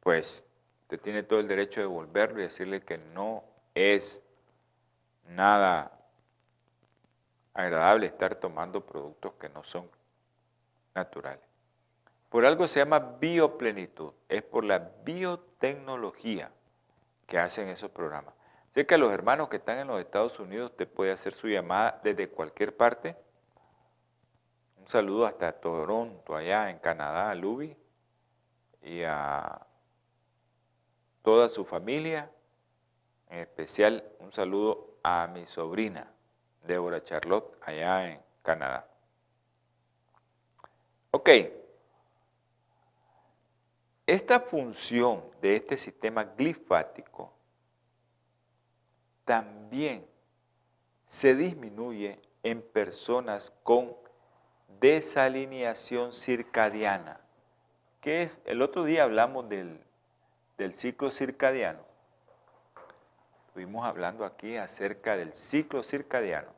pues 0.00 0.44
usted 0.82 1.00
tiene 1.00 1.22
todo 1.22 1.40
el 1.40 1.48
derecho 1.48 1.80
de 1.80 1.86
devolverlo 1.86 2.40
y 2.40 2.44
decirle 2.44 2.82
que 2.82 2.98
no 2.98 3.44
es 3.74 4.22
nada 5.28 5.92
agradable 7.54 8.06
estar 8.06 8.34
tomando 8.36 8.84
productos 8.84 9.34
que 9.34 9.48
no 9.48 9.64
son 9.64 9.88
naturales. 10.94 11.45
Por 12.28 12.44
algo 12.44 12.66
se 12.66 12.80
llama 12.80 12.98
bioplenitud, 12.98 14.12
es 14.28 14.42
por 14.42 14.64
la 14.64 14.90
biotecnología 15.04 16.50
que 17.26 17.38
hacen 17.38 17.68
esos 17.68 17.90
programas. 17.90 18.34
Sé 18.70 18.86
que 18.86 18.94
a 18.94 18.98
los 18.98 19.12
hermanos 19.12 19.48
que 19.48 19.56
están 19.56 19.78
en 19.78 19.86
los 19.86 20.00
Estados 20.00 20.38
Unidos 20.38 20.72
usted 20.72 20.88
puede 20.88 21.12
hacer 21.12 21.32
su 21.32 21.48
llamada 21.48 22.00
desde 22.02 22.28
cualquier 22.28 22.76
parte. 22.76 23.16
Un 24.78 24.88
saludo 24.88 25.26
hasta 25.26 25.52
Toronto, 25.52 26.36
allá 26.36 26.70
en 26.70 26.78
Canadá, 26.78 27.30
a 27.30 27.34
Luby, 27.34 27.76
y 28.82 29.02
a 29.02 29.66
toda 31.22 31.48
su 31.48 31.64
familia. 31.64 32.30
En 33.28 33.38
especial 33.38 34.04
un 34.20 34.30
saludo 34.30 34.98
a 35.02 35.26
mi 35.26 35.46
sobrina, 35.46 36.12
Débora 36.62 37.02
Charlotte, 37.02 37.56
allá 37.62 38.12
en 38.12 38.20
Canadá. 38.42 38.88
Ok. 41.10 41.30
Esta 44.06 44.38
función 44.38 45.24
de 45.42 45.56
este 45.56 45.76
sistema 45.76 46.22
glifático 46.24 47.32
también 49.24 50.06
se 51.08 51.34
disminuye 51.34 52.20
en 52.44 52.62
personas 52.62 53.52
con 53.64 53.96
desalineación 54.80 56.12
circadiana. 56.12 57.20
que 58.00 58.22
es? 58.22 58.40
El 58.44 58.62
otro 58.62 58.84
día 58.84 59.02
hablamos 59.02 59.48
del, 59.48 59.80
del 60.56 60.72
ciclo 60.74 61.10
circadiano. 61.10 61.80
Estuvimos 63.48 63.84
hablando 63.84 64.24
aquí 64.24 64.56
acerca 64.56 65.16
del 65.16 65.32
ciclo 65.32 65.82
circadiano. 65.82 66.50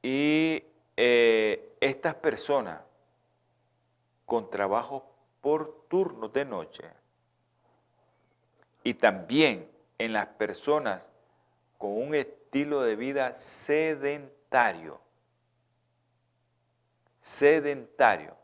Y 0.00 0.64
eh, 0.96 1.76
estas 1.80 2.14
personas 2.14 2.80
con 4.24 4.48
trabajo 4.48 5.11
por 5.42 5.84
turnos 5.88 6.32
de 6.32 6.46
noche. 6.46 6.84
Y 8.82 8.94
también 8.94 9.70
en 9.98 10.14
las 10.14 10.26
personas 10.26 11.10
con 11.76 11.90
un 11.90 12.14
estilo 12.14 12.80
de 12.80 12.96
vida 12.96 13.34
sedentario, 13.34 15.00
sedentario, 17.20 18.36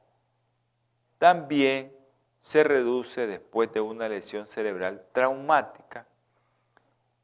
también 1.18 1.96
se 2.40 2.64
reduce 2.64 3.26
después 3.26 3.72
de 3.72 3.80
una 3.80 4.08
lesión 4.08 4.46
cerebral 4.46 5.04
traumática 5.12 6.06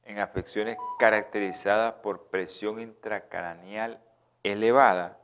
en 0.05 0.19
afecciones 0.19 0.77
caracterizadas 0.99 1.95
por 1.95 2.27
presión 2.27 2.81
intracraneal 2.81 4.01
elevada, 4.43 5.19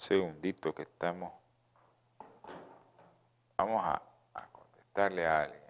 segundito 0.00 0.74
que 0.74 0.82
estamos, 0.82 1.32
vamos 3.56 3.82
a, 3.84 4.02
contestarle 4.50 5.26
a 5.26 5.42
alguien. 5.42 5.60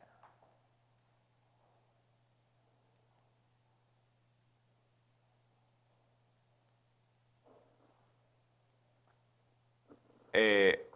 Eh, 10.33 10.91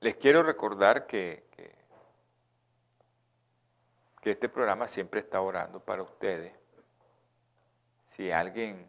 les 0.00 0.14
quiero 0.16 0.42
recordar 0.42 1.06
que 1.06 1.46
que 4.26 4.32
este 4.32 4.48
programa 4.48 4.88
siempre 4.88 5.20
está 5.20 5.40
orando 5.40 5.78
para 5.78 6.02
ustedes. 6.02 6.52
Si 8.08 8.32
alguien 8.32 8.84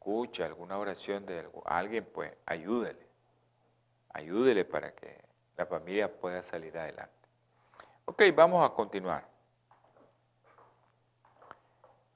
escucha 0.00 0.46
alguna 0.46 0.78
oración 0.78 1.26
de 1.26 1.46
alguien, 1.66 2.06
pues 2.06 2.32
ayúdele. 2.46 3.06
Ayúdele 4.08 4.64
para 4.64 4.94
que 4.94 5.22
la 5.58 5.66
familia 5.66 6.10
pueda 6.10 6.42
salir 6.42 6.76
adelante. 6.78 7.14
Ok, 8.06 8.22
vamos 8.34 8.66
a 8.68 8.72
continuar. 8.72 9.28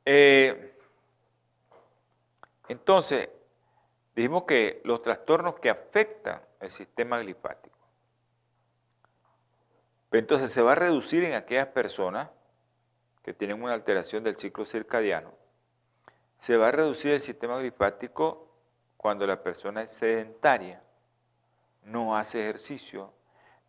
Eh, 0.06 0.78
entonces, 2.68 3.28
dijimos 4.16 4.44
que 4.44 4.80
los 4.84 5.02
trastornos 5.02 5.60
que 5.60 5.68
afectan 5.68 6.40
el 6.60 6.70
sistema 6.70 7.18
glifático 7.18 7.74
entonces 10.18 10.52
se 10.52 10.62
va 10.62 10.72
a 10.72 10.76
reducir 10.76 11.24
en 11.24 11.34
aquellas 11.34 11.66
personas 11.68 12.28
que 13.22 13.32
tienen 13.32 13.62
una 13.62 13.74
alteración 13.74 14.22
del 14.22 14.36
ciclo 14.36 14.64
circadiano. 14.66 15.32
Se 16.44 16.58
va 16.58 16.68
a 16.68 16.72
reducir 16.72 17.12
el 17.12 17.22
sistema 17.22 17.58
glifático 17.58 18.46
cuando 18.98 19.26
la 19.26 19.42
persona 19.42 19.80
es 19.80 19.92
sedentaria, 19.92 20.82
no 21.84 22.14
hace 22.14 22.42
ejercicio. 22.42 23.10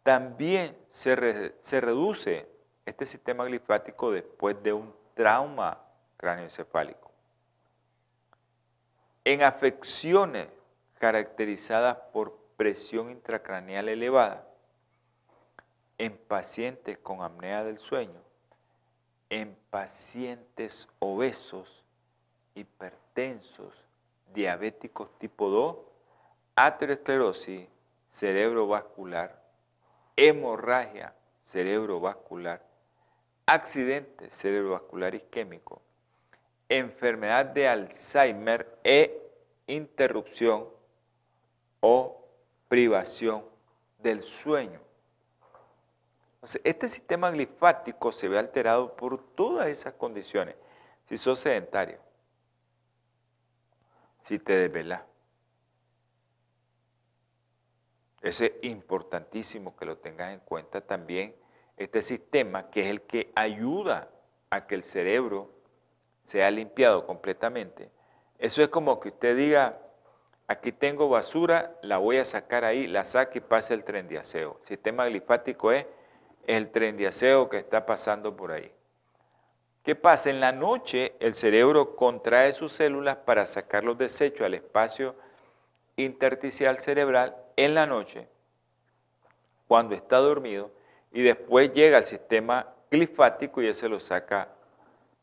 También 0.04 0.78
se, 0.90 1.56
se 1.62 1.80
reduce 1.80 2.50
este 2.86 3.06
sistema 3.06 3.46
glifático 3.46 4.12
después 4.12 4.62
de 4.62 4.74
un 4.74 4.94
trauma 5.14 5.82
cráneoencefálico. 6.18 7.14
En 9.24 9.42
afecciones 9.44 10.50
caracterizadas 11.00 11.96
por 12.12 12.38
presión 12.58 13.10
intracraneal 13.10 13.88
elevada, 13.88 14.46
en 15.98 16.18
pacientes 16.18 16.98
con 16.98 17.22
apnea 17.22 17.64
del 17.64 17.80
sueño 17.80 18.20
en 19.30 19.58
pacientes 19.70 20.90
obesos, 21.00 21.85
hipertensos, 22.56 23.74
diabéticos 24.34 25.10
tipo 25.20 25.50
2, 25.50 25.78
aterosclerosis 26.56 27.68
cerebrovascular, 28.10 29.44
hemorragia 30.16 31.14
cerebrovascular, 31.44 32.66
accidente 33.46 34.32
cerebrovascular 34.32 35.14
isquémico, 35.14 35.82
enfermedad 36.70 37.46
de 37.46 37.68
Alzheimer 37.68 38.80
e 38.84 39.22
interrupción 39.68 40.68
o 41.82 42.26
privación 42.68 43.44
del 44.00 44.24
sueño. 44.24 44.80
Entonces, 46.36 46.62
este 46.64 46.88
sistema 46.88 47.32
glifático 47.32 48.12
se 48.12 48.30
ve 48.30 48.40
alterado 48.40 48.96
por 48.96 49.18
todas 49.36 49.68
esas 49.68 49.94
condiciones. 49.94 50.56
Si 51.08 51.18
sos 51.18 51.40
sedentario, 51.40 52.00
si 54.26 54.40
te 54.40 54.54
desvelas. 54.54 55.04
Eso 58.24 58.46
es 58.46 58.54
importantísimo 58.64 59.76
que 59.78 59.86
lo 59.86 60.00
tengas 60.00 60.34
en 60.34 60.40
cuenta 60.40 60.82
también. 60.82 61.36
Este 61.78 62.02
sistema 62.02 62.72
que 62.72 62.80
es 62.80 62.86
el 62.88 63.02
que 63.02 63.32
ayuda 63.36 64.10
a 64.50 64.66
que 64.66 64.74
el 64.74 64.82
cerebro 64.82 65.54
sea 66.24 66.50
limpiado 66.50 67.06
completamente. 67.06 67.92
Eso 68.40 68.64
es 68.64 68.70
como 68.70 69.00
que 69.00 69.10
usted 69.10 69.38
diga, 69.38 69.80
aquí 70.48 70.72
tengo 70.72 71.08
basura, 71.08 71.78
la 71.84 72.00
voy 72.00 72.18
a 72.18 72.26
sacar 72.26 72.66
ahí, 72.66 72.88
la 72.88 73.04
saque 73.04 73.38
y 73.38 73.42
pase 73.42 73.76
el 73.76 73.84
tren 73.84 74.08
de 74.08 74.18
aseo. 74.18 74.60
Sistema 74.64 75.06
glifático 75.06 75.72
es 75.72 75.86
el 76.48 76.72
tren 76.72 76.98
de 76.98 77.06
aseo 77.06 77.48
que 77.48 77.60
está 77.60 77.86
pasando 77.86 78.36
por 78.36 78.52
ahí. 78.52 78.72
¿Qué 79.86 79.94
pasa? 79.94 80.32
En 80.32 80.40
la 80.40 80.52
noche 80.52 81.14
el 81.20 81.36
cerebro 81.36 81.96
contrae 81.96 82.54
sus 82.54 82.74
células 82.74 83.18
para 83.18 83.46
sacar 83.46 83.84
los 83.84 83.96
desechos 84.00 84.44
al 84.44 84.56
espacio 84.56 85.16
intersticial 85.96 86.80
cerebral 86.80 87.36
en 87.56 87.76
la 87.76 87.86
noche, 87.86 88.28
cuando 89.68 89.94
está 89.94 90.18
dormido, 90.18 90.72
y 91.14 91.22
después 91.22 91.72
llega 91.72 91.98
al 91.98 92.06
sistema 92.06 92.74
glifático 92.90 93.62
y 93.62 93.68
ese 93.68 93.88
lo 93.88 94.00
saca 94.00 94.50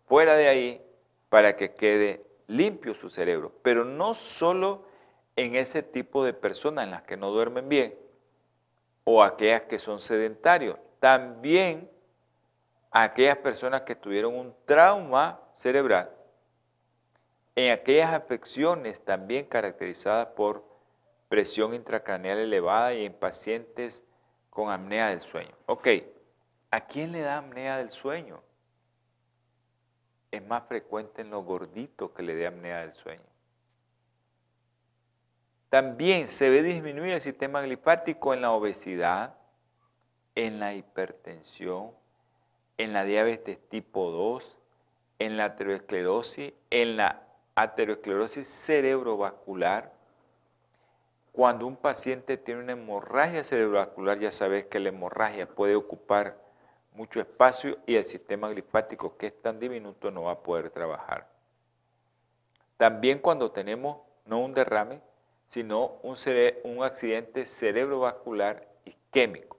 fuera 0.06 0.36
de 0.36 0.46
ahí 0.46 0.86
para 1.28 1.56
que 1.56 1.74
quede 1.74 2.24
limpio 2.46 2.94
su 2.94 3.10
cerebro. 3.10 3.52
Pero 3.62 3.84
no 3.84 4.14
solo 4.14 4.86
en 5.34 5.56
ese 5.56 5.82
tipo 5.82 6.24
de 6.24 6.34
personas 6.34 6.84
en 6.84 6.92
las 6.92 7.02
que 7.02 7.16
no 7.16 7.32
duermen 7.32 7.68
bien 7.68 7.96
o 9.02 9.24
aquellas 9.24 9.62
que 9.62 9.80
son 9.80 9.98
sedentarios, 9.98 10.78
también 11.00 11.90
aquellas 12.92 13.38
personas 13.38 13.82
que 13.82 13.96
tuvieron 13.96 14.34
un 14.34 14.54
trauma 14.66 15.40
cerebral, 15.54 16.10
en 17.56 17.72
aquellas 17.72 18.12
afecciones 18.12 19.04
también 19.04 19.46
caracterizadas 19.46 20.28
por 20.28 20.64
presión 21.28 21.74
intracraneal 21.74 22.38
elevada 22.38 22.94
y 22.94 23.06
en 23.06 23.14
pacientes 23.14 24.04
con 24.50 24.70
apnea 24.70 25.08
del 25.08 25.22
sueño. 25.22 25.54
Ok, 25.66 25.88
¿a 26.70 26.80
quién 26.82 27.12
le 27.12 27.20
da 27.20 27.38
apnea 27.38 27.78
del 27.78 27.90
sueño? 27.90 28.42
Es 30.30 30.44
más 30.46 30.64
frecuente 30.66 31.22
en 31.22 31.30
los 31.30 31.44
gorditos 31.44 32.10
que 32.10 32.22
le 32.22 32.34
dé 32.34 32.46
apnea 32.46 32.80
del 32.80 32.92
sueño. 32.92 33.22
También 35.70 36.28
se 36.28 36.50
ve 36.50 36.62
disminuir 36.62 37.14
el 37.14 37.20
sistema 37.22 37.62
glifático 37.62 38.34
en 38.34 38.42
la 38.42 38.52
obesidad, 38.52 39.34
en 40.34 40.60
la 40.60 40.74
hipertensión, 40.74 41.92
en 42.78 42.92
la 42.92 43.04
diabetes 43.04 43.58
tipo 43.68 44.10
2, 44.10 44.58
en 45.18 45.36
la 45.36 45.44
aterosclerosis, 45.44 46.52
en 46.70 46.96
la 46.96 47.22
aterosclerosis 47.54 48.46
cerebrovascular. 48.48 49.92
Cuando 51.32 51.66
un 51.66 51.76
paciente 51.76 52.36
tiene 52.36 52.60
una 52.62 52.72
hemorragia 52.72 53.44
cerebrovascular, 53.44 54.18
ya 54.18 54.30
sabes 54.30 54.66
que 54.66 54.80
la 54.80 54.90
hemorragia 54.90 55.48
puede 55.48 55.74
ocupar 55.74 56.38
mucho 56.94 57.20
espacio 57.20 57.78
y 57.86 57.96
el 57.96 58.04
sistema 58.04 58.50
glifático, 58.50 59.16
que 59.16 59.28
es 59.28 59.42
tan 59.42 59.58
diminuto, 59.58 60.10
no 60.10 60.24
va 60.24 60.32
a 60.32 60.42
poder 60.42 60.70
trabajar. 60.70 61.26
También 62.76 63.18
cuando 63.18 63.50
tenemos 63.50 63.98
no 64.26 64.40
un 64.40 64.52
derrame, 64.52 65.00
sino 65.48 65.98
un, 66.02 66.16
un 66.64 66.84
accidente 66.84 67.46
cerebrovascular 67.46 68.68
isquémico 68.84 69.56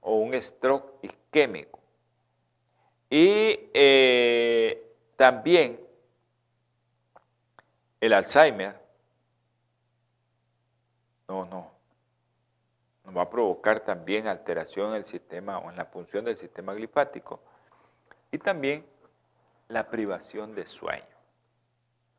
o 0.00 0.16
un 0.16 0.34
stroke 0.40 0.92
isquémico. 1.02 1.79
Y 3.10 3.70
eh, 3.74 4.94
también 5.16 5.80
el 8.00 8.12
Alzheimer, 8.12 8.80
no, 11.28 11.44
no, 11.44 11.70
nos 13.04 13.16
va 13.16 13.22
a 13.22 13.30
provocar 13.30 13.80
también 13.80 14.28
alteración 14.28 14.90
en 14.90 14.96
el 14.96 15.04
sistema 15.04 15.58
o 15.58 15.70
en 15.70 15.76
la 15.76 15.84
función 15.84 16.24
del 16.24 16.36
sistema 16.36 16.72
glifático. 16.72 17.42
Y 18.30 18.38
también 18.38 18.86
la 19.68 19.90
privación 19.90 20.54
de 20.54 20.66
sueño. 20.66 21.04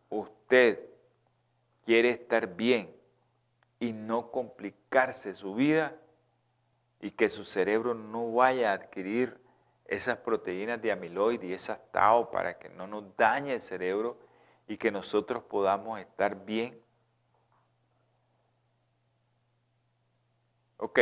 Usted 0.10 0.80
quiere 1.86 2.10
estar 2.10 2.56
bien 2.56 2.94
y 3.80 3.94
no 3.94 4.30
complicarse 4.30 5.34
su 5.34 5.56
vida, 5.56 5.96
y 7.02 7.12
que 7.12 7.30
su 7.30 7.44
cerebro 7.44 7.96
no 7.96 8.32
vaya 8.32 8.72
a 8.72 8.76
adquirir 8.76 9.41
esas 9.92 10.16
proteínas 10.16 10.82
de 10.82 10.89
amiloide 10.89 11.48
y 11.48 11.54
esas 11.54 11.78
tau 11.92 12.32
para 12.32 12.58
que 12.58 12.70
no 12.70 12.88
nos 12.88 13.04
dañe 13.18 13.54
el 13.54 13.62
cerebro 13.62 14.18
y 14.66 14.78
que 14.78 14.89
nosotros 14.89 15.44
podamos 15.44 16.00
estar 16.00 16.46
bien. 16.46 16.82
Ok, 20.78 20.98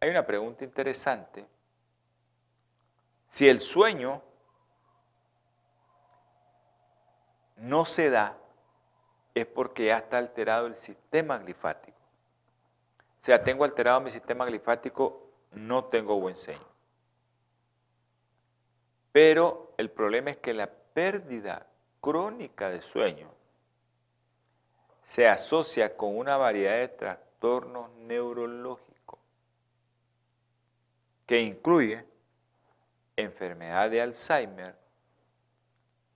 hay 0.00 0.10
una 0.10 0.26
pregunta 0.26 0.64
interesante. 0.64 1.46
Si 3.28 3.48
el 3.48 3.60
sueño 3.60 4.20
no 7.54 7.86
se 7.86 8.10
da, 8.10 8.36
es 9.32 9.46
porque 9.46 9.86
ya 9.86 9.98
está 9.98 10.18
alterado 10.18 10.66
el 10.66 10.74
sistema 10.74 11.38
glifático. 11.38 11.98
O 12.98 13.22
sea, 13.24 13.44
tengo 13.44 13.62
alterado 13.62 14.00
mi 14.00 14.10
sistema 14.10 14.44
glifático 14.44 15.30
no 15.52 15.84
tengo 15.84 16.18
buen 16.18 16.36
sueño. 16.36 16.73
Pero 19.14 19.72
el 19.78 19.92
problema 19.92 20.30
es 20.30 20.38
que 20.38 20.52
la 20.52 20.68
pérdida 20.68 21.68
crónica 22.00 22.68
de 22.68 22.82
sueño 22.82 23.30
se 25.04 25.28
asocia 25.28 25.96
con 25.96 26.18
una 26.18 26.36
variedad 26.36 26.78
de 26.78 26.88
trastornos 26.88 27.92
neurológicos 28.08 29.20
que 31.26 31.42
incluye 31.42 32.04
enfermedad 33.14 33.88
de 33.88 34.02
Alzheimer, 34.02 34.74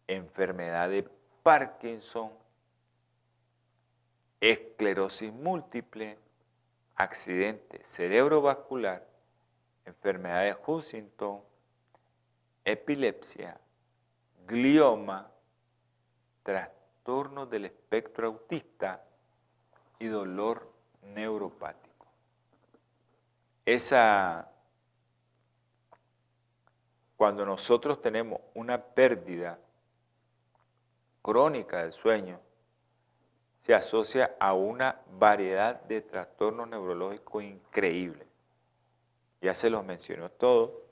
enfermedad 0.09 0.89
de 0.89 1.09
Parkinson, 1.45 2.33
esclerosis 4.41 5.33
múltiple, 5.33 6.19
accidente 6.97 7.81
cerebrovascular 7.85 9.07
enfermedad 9.85 10.43
de 10.43 10.57
Huntington, 10.67 11.48
epilepsia, 12.73 13.59
glioma, 14.47 15.31
trastornos 16.43 17.49
del 17.51 17.67
espectro 17.67 18.27
autista 18.27 19.05
y 19.99 20.07
dolor 20.07 20.71
neuropático. 21.03 22.07
Esa, 23.65 24.51
cuando 27.17 27.45
nosotros 27.45 28.01
tenemos 28.01 28.41
una 28.55 28.83
pérdida 28.83 29.59
crónica 31.23 31.83
del 31.83 31.93
sueño, 31.93 32.41
se 33.63 33.75
asocia 33.75 34.37
a 34.41 34.55
una 34.55 35.01
variedad 35.19 35.83
de 35.83 36.01
trastornos 36.01 36.69
neurológicos 36.69 37.43
increíbles 37.43 38.29
ya 39.41 39.55
se 39.55 39.71
los 39.71 39.85
mencionó 39.85 40.31
todo, 40.31 40.83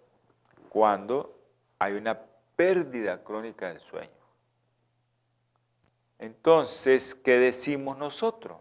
cuando 0.68 1.35
hay 1.78 1.94
una 1.94 2.20
pérdida 2.56 3.22
crónica 3.22 3.68
del 3.68 3.80
sueño. 3.80 4.10
Entonces, 6.18 7.14
¿qué 7.14 7.38
decimos 7.38 7.98
nosotros? 7.98 8.58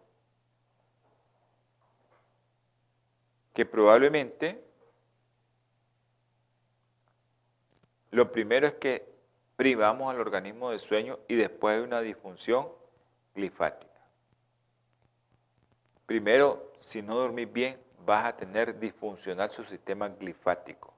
Que 3.54 3.66
probablemente 3.66 4.66
lo 8.12 8.32
primero 8.32 8.68
es 8.68 8.74
que 8.74 9.14
privamos 9.56 10.14
al 10.14 10.20
organismo 10.20 10.72
de 10.72 10.80
sueño 10.80 11.20
y 11.28 11.36
después 11.36 11.78
hay 11.78 11.84
una 11.84 12.02
disfunción 12.02 12.70
glifática. 13.34 13.94
Primero, 16.06 16.74
si 16.78 17.02
no 17.02 17.16
dormís 17.16 17.52
bien, 17.52 17.80
vas 18.06 18.26
a 18.26 18.38
tener 18.38 18.78
disfuncional 18.80 19.50
su 19.50 19.64
sistema 19.64 20.10
glifático. 20.10 20.95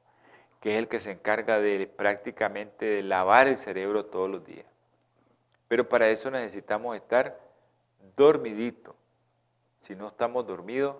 Que 0.59 0.73
es 0.73 0.79
el 0.79 0.87
que 0.87 0.99
se 0.99 1.11
encarga 1.11 1.59
de 1.59 1.87
prácticamente 1.87 2.85
de 2.85 3.03
lavar 3.03 3.47
el 3.47 3.57
cerebro 3.57 4.05
todos 4.05 4.29
los 4.29 4.45
días. 4.45 4.65
Pero 5.67 5.87
para 5.87 6.09
eso 6.09 6.31
necesitamos 6.31 6.95
estar 6.95 7.39
dormiditos. 8.15 8.95
Si 9.79 9.95
no 9.95 10.07
estamos 10.07 10.45
dormidos, 10.47 10.97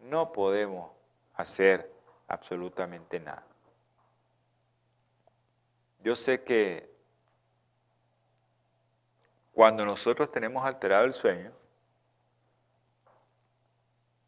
no 0.00 0.32
podemos 0.32 0.90
hacer 1.34 1.90
absolutamente 2.26 3.20
nada. 3.20 3.44
Yo 6.02 6.16
sé 6.16 6.42
que 6.42 6.90
cuando 9.52 9.84
nosotros 9.84 10.30
tenemos 10.32 10.64
alterado 10.64 11.04
el 11.04 11.12
sueño, 11.12 11.52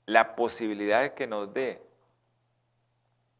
la 0.04 0.36
posibilidad 0.36 1.14
que 1.14 1.26
nos 1.26 1.52
dé 1.54 1.82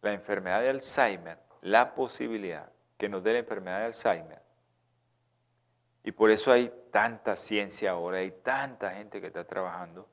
la 0.03 0.13
enfermedad 0.13 0.61
de 0.61 0.69
Alzheimer, 0.69 1.39
la 1.63 1.95
posibilidad 1.95 2.71
que 2.99 3.09
nos 3.09 3.23
dé 3.23 3.33
la 3.33 3.39
enfermedad 3.39 3.79
de 3.79 3.87
Alzheimer, 3.87 4.43
y 6.05 6.13
por 6.13 6.31
eso 6.31 6.51
hay 6.51 6.73
tanta 6.91 7.37
ciencia 7.37 7.93
ahora, 7.93 8.19
hay 8.19 8.33
tanta 8.33 8.91
gente 8.91 9.21
que 9.21 9.29
está 9.29 9.45
trabajando, 9.45 10.09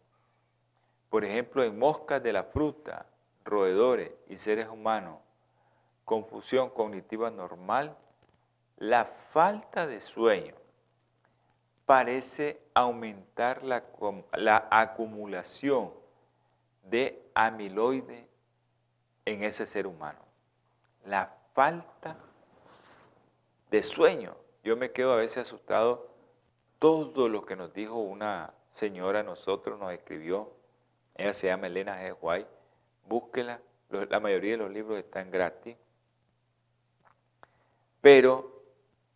por 1.10 1.26
ejemplo, 1.26 1.64
en 1.64 1.78
moscas 1.78 2.22
de 2.22 2.32
la 2.32 2.44
fruta, 2.44 3.08
roedores 3.44 4.12
y 4.28 4.38
seres 4.38 4.68
humanos, 4.68 5.18
confusión 6.06 6.70
cognitiva 6.70 7.32
normal, 7.32 7.98
la 8.78 9.06
falta 9.06 9.88
de 9.88 10.02
sueño 10.02 10.56
parece 11.88 12.62
aumentar 12.76 13.64
la, 13.64 13.84
la 14.34 14.68
acumulación 14.70 15.92
de 16.84 17.20
amiloide 17.34 18.29
en 19.34 19.44
ese 19.44 19.66
ser 19.66 19.88
humano. 19.88 20.20
La 21.06 21.36
falta 21.54 22.18
de 23.70 23.84
sueño. 23.84 24.36
Yo 24.64 24.76
me 24.76 24.92
quedo 24.92 25.14
a 25.14 25.18
veces 25.18 25.40
asustado. 25.40 26.10
Todo 26.80 27.30
lo 27.30 27.46
que 27.46 27.56
nos 27.56 27.74
dijo 27.74 27.96
una 27.96 28.54
señora, 28.72 29.24
nosotros 29.24 29.80
nos 29.80 29.92
escribió, 29.92 30.52
ella 31.16 31.34
se 31.34 31.48
llama 31.48 31.68
Elena 31.68 32.02
G. 32.02 32.16
White, 32.22 32.50
búsquela, 33.08 33.60
la 33.90 34.20
mayoría 34.20 34.52
de 34.52 34.58
los 34.58 34.72
libros 34.72 34.98
están 34.98 35.30
gratis. 35.32 35.76
Pero 38.00 38.64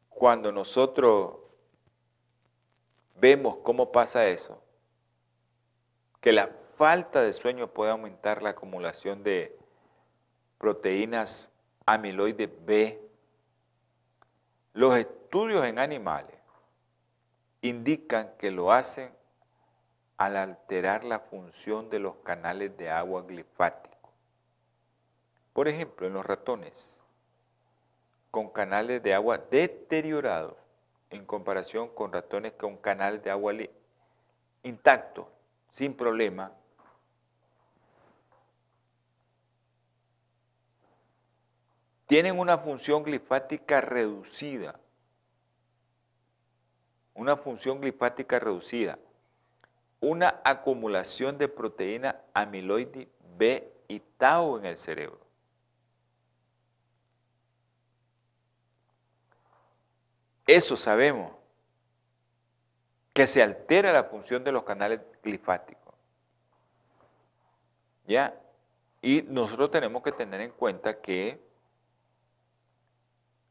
cuando 0.09 0.51
nosotros 0.51 1.37
vemos 3.15 3.57
cómo 3.63 3.91
pasa 3.93 4.27
eso, 4.27 4.61
que 6.19 6.33
la 6.33 6.49
falta 6.77 7.21
de 7.21 7.33
sueño 7.33 7.69
puede 7.69 7.91
aumentar 7.91 8.41
la 8.41 8.49
acumulación 8.49 9.23
de 9.23 9.57
proteínas 10.63 11.51
amiloide 11.85 12.47
B. 12.47 12.97
Los 14.71 14.97
estudios 14.97 15.65
en 15.65 15.77
animales 15.77 16.37
indican 17.61 18.31
que 18.37 18.49
lo 18.49 18.71
hacen 18.71 19.11
al 20.15 20.37
alterar 20.37 21.03
la 21.03 21.19
función 21.19 21.89
de 21.89 21.99
los 21.99 22.15
canales 22.23 22.77
de 22.77 22.89
agua 22.89 23.23
glifático. 23.23 24.09
Por 25.51 25.67
ejemplo, 25.67 26.07
en 26.07 26.13
los 26.13 26.25
ratones, 26.25 27.01
con 28.31 28.47
canales 28.49 29.03
de 29.03 29.13
agua 29.13 29.39
deteriorados 29.39 30.55
en 31.09 31.25
comparación 31.25 31.89
con 31.89 32.13
ratones 32.13 32.53
con 32.53 32.77
canales 32.77 33.21
de 33.21 33.31
agua 33.31 33.51
intactos, 34.63 35.25
sin 35.69 35.93
problema, 35.93 36.53
tienen 42.13 42.37
una 42.37 42.59
función 42.59 43.01
glifática 43.01 43.81
reducida. 43.81 44.79
Una 47.15 47.35
función 47.35 47.81
glifática 47.81 48.37
reducida. 48.37 48.99
Una 49.99 50.39
acumulación 50.45 51.39
de 51.39 51.47
proteína 51.47 52.21
amiloide 52.35 53.09
B 53.35 53.67
y 53.87 53.99
tau 53.99 54.59
en 54.59 54.65
el 54.65 54.77
cerebro. 54.77 55.25
Eso 60.45 60.77
sabemos, 60.77 61.31
que 63.11 63.25
se 63.25 63.41
altera 63.41 63.91
la 63.91 64.03
función 64.03 64.43
de 64.43 64.51
los 64.51 64.61
canales 64.61 64.99
glifáticos. 65.23 65.95
¿Ya? 68.05 68.39
Y 69.01 69.23
nosotros 69.23 69.71
tenemos 69.71 70.03
que 70.03 70.11
tener 70.11 70.41
en 70.41 70.51
cuenta 70.51 71.01
que 71.01 71.52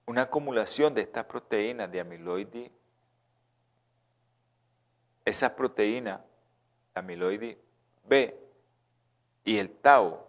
una 0.07 0.22
acumulación 0.22 0.94
de 0.94 1.03
estas 1.03 1.24
proteínas 1.24 1.90
de 1.90 2.00
amiloide, 2.00 2.72
esas 5.24 5.53
proteínas, 5.53 6.20
amiloide 6.94 7.59
B 8.05 8.38
y 9.44 9.59
el 9.59 9.70
tau 9.70 10.26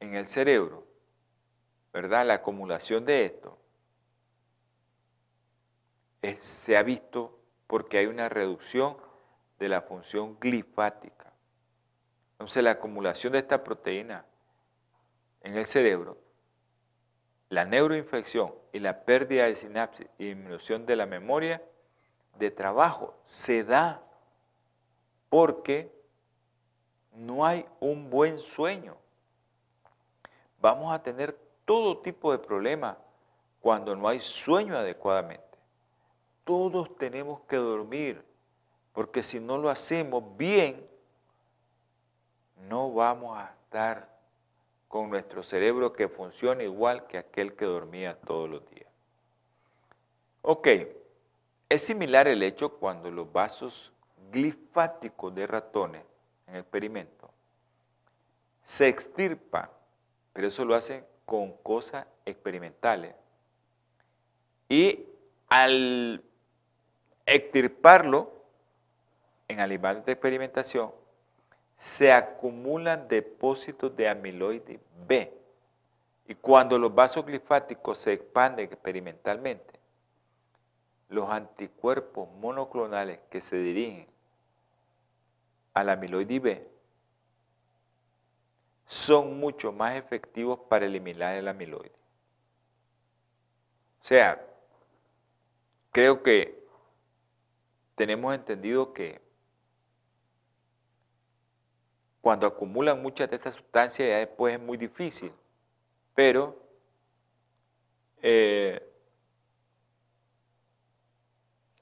en 0.00 0.14
el 0.14 0.26
cerebro, 0.26 0.86
¿verdad? 1.92 2.26
La 2.26 2.34
acumulación 2.34 3.04
de 3.04 3.26
esto 3.26 3.58
se 6.38 6.76
ha 6.76 6.82
visto 6.82 7.38
porque 7.66 7.98
hay 7.98 8.06
una 8.06 8.28
reducción 8.28 8.96
de 9.58 9.68
la 9.68 9.82
función 9.82 10.38
glifática. 10.40 11.32
Entonces 12.32 12.62
la 12.64 12.72
acumulación 12.72 13.32
de 13.32 13.40
esta 13.40 13.62
proteína 13.62 14.24
en 15.42 15.56
el 15.56 15.66
cerebro 15.66 16.23
la 17.54 17.64
neuroinfección 17.64 18.52
y 18.72 18.80
la 18.80 19.04
pérdida 19.04 19.44
de 19.44 19.54
sinapsis 19.54 20.08
y 20.18 20.26
disminución 20.26 20.84
de 20.86 20.96
la 20.96 21.06
memoria 21.06 21.62
de 22.36 22.50
trabajo 22.50 23.14
se 23.22 23.62
da 23.62 24.02
porque 25.28 25.94
no 27.12 27.46
hay 27.46 27.64
un 27.78 28.10
buen 28.10 28.38
sueño. 28.38 28.96
Vamos 30.60 30.92
a 30.92 31.00
tener 31.00 31.32
todo 31.64 31.98
tipo 31.98 32.32
de 32.32 32.38
problemas 32.38 32.96
cuando 33.60 33.94
no 33.94 34.08
hay 34.08 34.18
sueño 34.18 34.76
adecuadamente. 34.76 35.44
Todos 36.42 36.96
tenemos 36.96 37.40
que 37.42 37.56
dormir, 37.56 38.24
porque 38.92 39.22
si 39.22 39.38
no 39.38 39.58
lo 39.58 39.70
hacemos 39.70 40.36
bien, 40.36 40.84
no 42.68 42.92
vamos 42.92 43.38
a 43.38 43.54
estar 43.62 44.13
con 44.94 45.10
nuestro 45.10 45.42
cerebro 45.42 45.92
que 45.92 46.06
funciona 46.06 46.62
igual 46.62 47.08
que 47.08 47.18
aquel 47.18 47.56
que 47.56 47.64
dormía 47.64 48.14
todos 48.14 48.48
los 48.48 48.64
días. 48.70 48.86
Ok, 50.42 50.68
es 51.68 51.82
similar 51.82 52.28
el 52.28 52.44
hecho 52.44 52.76
cuando 52.76 53.10
los 53.10 53.32
vasos 53.32 53.92
glifáticos 54.30 55.34
de 55.34 55.48
ratones 55.48 56.04
en 56.46 56.54
experimento 56.54 57.28
se 58.62 58.86
extirpan, 58.86 59.68
pero 60.32 60.46
eso 60.46 60.64
lo 60.64 60.76
hacen 60.76 61.04
con 61.26 61.54
cosas 61.54 62.06
experimentales. 62.24 63.16
Y 64.68 65.06
al 65.48 66.22
extirparlo 67.26 68.30
en 69.48 69.58
animales 69.58 70.04
de 70.04 70.12
experimentación, 70.12 70.92
se 71.76 72.12
acumulan 72.12 73.08
depósitos 73.08 73.94
de 73.96 74.08
amiloide 74.08 74.80
B. 75.06 75.32
Y 76.26 76.34
cuando 76.34 76.78
los 76.78 76.94
vasos 76.94 77.26
glifáticos 77.26 77.98
se 77.98 78.14
expanden 78.14 78.64
experimentalmente, 78.64 79.78
los 81.08 81.28
anticuerpos 81.28 82.28
monoclonales 82.40 83.20
que 83.30 83.40
se 83.40 83.56
dirigen 83.56 84.06
al 85.74 85.90
amiloide 85.90 86.40
B 86.40 86.68
son 88.86 89.38
mucho 89.38 89.72
más 89.72 89.96
efectivos 89.96 90.58
para 90.68 90.86
eliminar 90.86 91.34
el 91.34 91.48
amiloide. 91.48 91.92
O 94.00 94.04
sea, 94.04 94.46
creo 95.90 96.22
que 96.22 96.62
tenemos 97.94 98.34
entendido 98.34 98.92
que 98.92 99.23
cuando 102.24 102.46
acumulan 102.46 103.02
muchas 103.02 103.28
de 103.28 103.36
estas 103.36 103.52
sustancias 103.54 104.08
ya 104.08 104.16
después 104.16 104.54
es 104.54 104.60
muy 104.60 104.78
difícil, 104.78 105.30
pero 106.14 106.58
eh, 108.22 108.82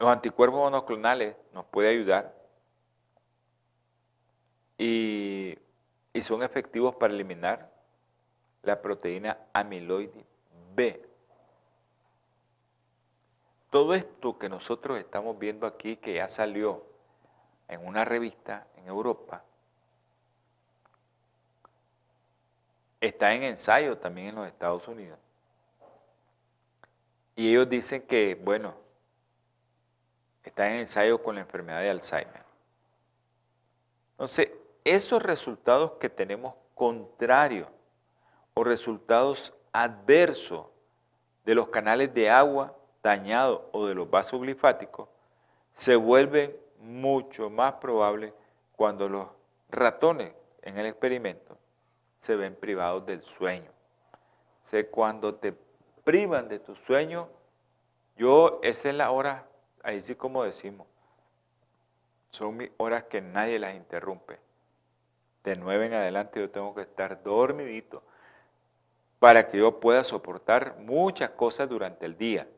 los 0.01 0.11
anticuerpos 0.11 0.59
monoclonales 0.59 1.37
nos 1.53 1.65
pueden 1.67 1.93
ayudar 1.93 2.35
y, 4.77 5.57
y 6.13 6.23
son 6.23 6.43
efectivos 6.43 6.97
para 6.97 7.15
eliminar 7.15 7.71
la 8.65 8.83
proteína 8.83 9.39
amiloide 9.53 10.27
B. 10.75 11.09
Todo 13.71 13.95
esto 13.95 14.41
que 14.41 14.49
nosotros 14.49 14.99
estamos 14.99 15.39
viendo 15.39 15.69
aquí, 15.69 15.95
que 15.95 16.15
ya 16.15 16.27
salió 16.27 16.85
en 17.69 17.87
una 17.87 18.05
revista 18.05 18.67
en 18.75 18.89
Europa, 18.89 19.45
está 23.03 23.35
en 23.35 23.43
ensayo 23.43 23.99
también 23.99 24.29
en 24.29 24.37
los 24.37 24.47
Estados 24.47 24.87
Unidos. 24.87 25.19
Y 27.35 27.51
ellos 27.51 27.69
dicen 27.69 28.03
que, 28.03 28.37
bueno, 28.37 28.75
están 30.45 30.73
en 30.73 30.81
ensayo 30.81 31.21
con 31.21 31.35
la 31.35 31.41
enfermedad 31.41 31.81
de 31.81 31.91
Alzheimer. 31.91 32.45
Entonces, 34.13 34.53
esos 34.85 35.21
resultados 35.21 35.93
que 35.99 36.09
tenemos 36.09 36.55
contrarios 36.77 37.69
o 38.55 38.63
resultados 38.63 39.53
adversos 39.73 40.67
de 41.45 41.57
los 41.57 41.69
canales 41.69 42.15
de 42.15 42.31
agua 42.31 42.77
dañados 43.03 43.63
o 43.73 43.85
de 43.87 43.97
los 43.97 44.09
vasos 44.09 44.41
glifáticos 44.41 45.09
se 45.73 45.97
vuelven 45.97 46.57
mucho 46.79 47.51
más 47.51 47.75
probables 47.75 48.33
cuando 48.77 49.09
los 49.09 49.27
ratones 49.71 50.33
en 50.63 50.79
el 50.79 50.87
experimento 50.87 51.59
se 52.23 52.37
ven 52.37 52.55
privados 52.55 53.05
del 53.05 53.21
sueño. 53.23 53.73
O 54.65 54.91
cuando 54.93 55.35
te 55.35 55.53
privan 56.05 56.49
de 56.49 56.61
tu 56.61 56.77
sueño, 56.77 57.29
yo, 58.17 58.61
esa 58.63 58.91
es 58.91 58.95
la 58.95 59.11
hora, 59.11 59.49
ahí 59.83 60.01
sí 60.01 60.15
como 60.15 60.45
decimos, 60.45 60.87
son 62.31 62.59
mis 62.59 62.71
horas 62.77 63.05
que 63.05 63.21
nadie 63.21 63.59
las 63.59 63.75
interrumpe. 63.75 64.39
De 65.43 65.57
nueve 65.57 65.87
en 65.87 65.95
adelante 65.95 66.39
yo 66.39 66.49
tengo 66.49 66.73
que 66.77 66.83
estar 66.83 67.25
dormidito 67.25 68.05
para 69.19 69.49
que 69.49 69.59
yo 69.59 69.81
pueda 69.81 70.05
soportar 70.05 70.77
muchas 70.79 71.31
cosas 71.31 71.69
durante 71.69 72.07
el 72.07 72.17
día 72.17 72.49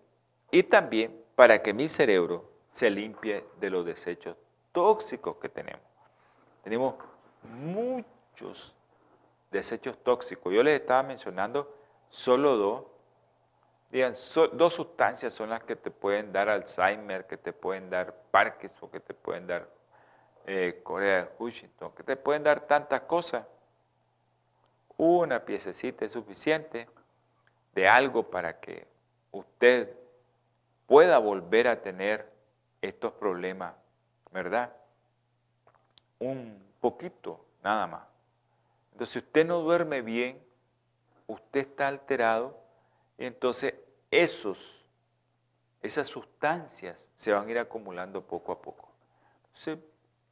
y 0.50 0.64
también 0.64 1.24
para 1.36 1.62
que 1.62 1.72
mi 1.72 1.88
cerebro 1.88 2.52
se 2.68 2.90
limpie 2.90 3.46
de 3.60 3.70
los 3.70 3.86
desechos 3.86 4.36
tóxicos 4.72 5.36
que 5.36 5.48
tenemos. 5.48 5.86
Tenemos 6.62 6.96
muchos 7.42 8.74
desechos 9.54 9.96
tóxicos. 10.02 10.52
Yo 10.52 10.62
les 10.62 10.80
estaba 10.80 11.04
mencionando 11.04 11.72
solo 12.10 12.56
dos. 12.56 12.84
Digan, 13.90 14.12
dos 14.54 14.74
sustancias 14.74 15.32
son 15.32 15.50
las 15.50 15.62
que 15.62 15.76
te 15.76 15.92
pueden 15.92 16.32
dar 16.32 16.48
Alzheimer, 16.48 17.26
que 17.28 17.36
te 17.36 17.52
pueden 17.52 17.88
dar 17.88 18.12
Parkinson, 18.32 18.90
que 18.90 18.98
te 18.98 19.14
pueden 19.14 19.46
dar 19.46 19.68
eh, 20.46 20.80
Corea 20.82 21.24
de 21.24 21.30
Washington, 21.38 21.92
que 21.96 22.02
te 22.02 22.16
pueden 22.16 22.42
dar 22.42 22.66
tantas 22.66 23.02
cosas. 23.02 23.46
Una 24.96 25.44
piececita 25.44 26.04
es 26.04 26.12
suficiente 26.12 26.88
de 27.72 27.88
algo 27.88 28.28
para 28.30 28.58
que 28.58 28.88
usted 29.30 29.96
pueda 30.88 31.18
volver 31.18 31.68
a 31.68 31.80
tener 31.80 32.28
estos 32.82 33.12
problemas, 33.12 33.74
¿verdad? 34.32 34.74
Un 36.18 36.60
poquito, 36.80 37.44
nada 37.62 37.86
más. 37.86 38.13
Entonces, 38.94 39.12
si 39.12 39.18
usted 39.18 39.44
no 39.44 39.58
duerme 39.58 40.02
bien, 40.02 40.40
usted 41.26 41.60
está 41.60 41.88
alterado, 41.88 42.56
y 43.18 43.26
entonces 43.26 43.74
esos, 44.08 44.86
esas 45.82 46.06
sustancias 46.06 47.10
se 47.16 47.32
van 47.32 47.48
a 47.48 47.50
ir 47.50 47.58
acumulando 47.58 48.24
poco 48.24 48.52
a 48.52 48.62
poco. 48.62 48.88
Entonces, 49.46 49.78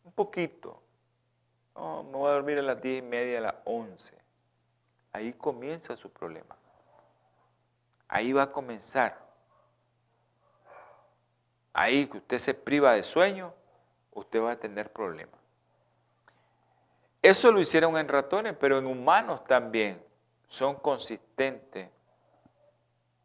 un 0.04 0.12
poquito. 0.12 0.80
No, 1.74 2.04
me 2.04 2.12
voy 2.12 2.30
a 2.30 2.34
dormir 2.34 2.58
a 2.60 2.62
las 2.62 2.80
diez 2.80 3.02
y 3.02 3.06
media, 3.06 3.38
a 3.38 3.42
las 3.42 3.54
once. 3.64 4.16
Ahí 5.12 5.32
comienza 5.32 5.96
su 5.96 6.08
problema. 6.08 6.56
Ahí 8.06 8.32
va 8.32 8.44
a 8.44 8.52
comenzar. 8.52 9.18
Ahí 11.72 12.06
que 12.06 12.18
usted 12.18 12.38
se 12.38 12.54
priva 12.54 12.92
de 12.92 13.02
sueño, 13.02 13.52
usted 14.12 14.40
va 14.40 14.52
a 14.52 14.56
tener 14.56 14.92
problemas. 14.92 15.41
Eso 17.22 17.52
lo 17.52 17.60
hicieron 17.60 17.96
en 17.96 18.08
ratones, 18.08 18.56
pero 18.58 18.78
en 18.78 18.86
humanos 18.86 19.44
también 19.44 20.04
son 20.48 20.74
consistentes. 20.74 21.88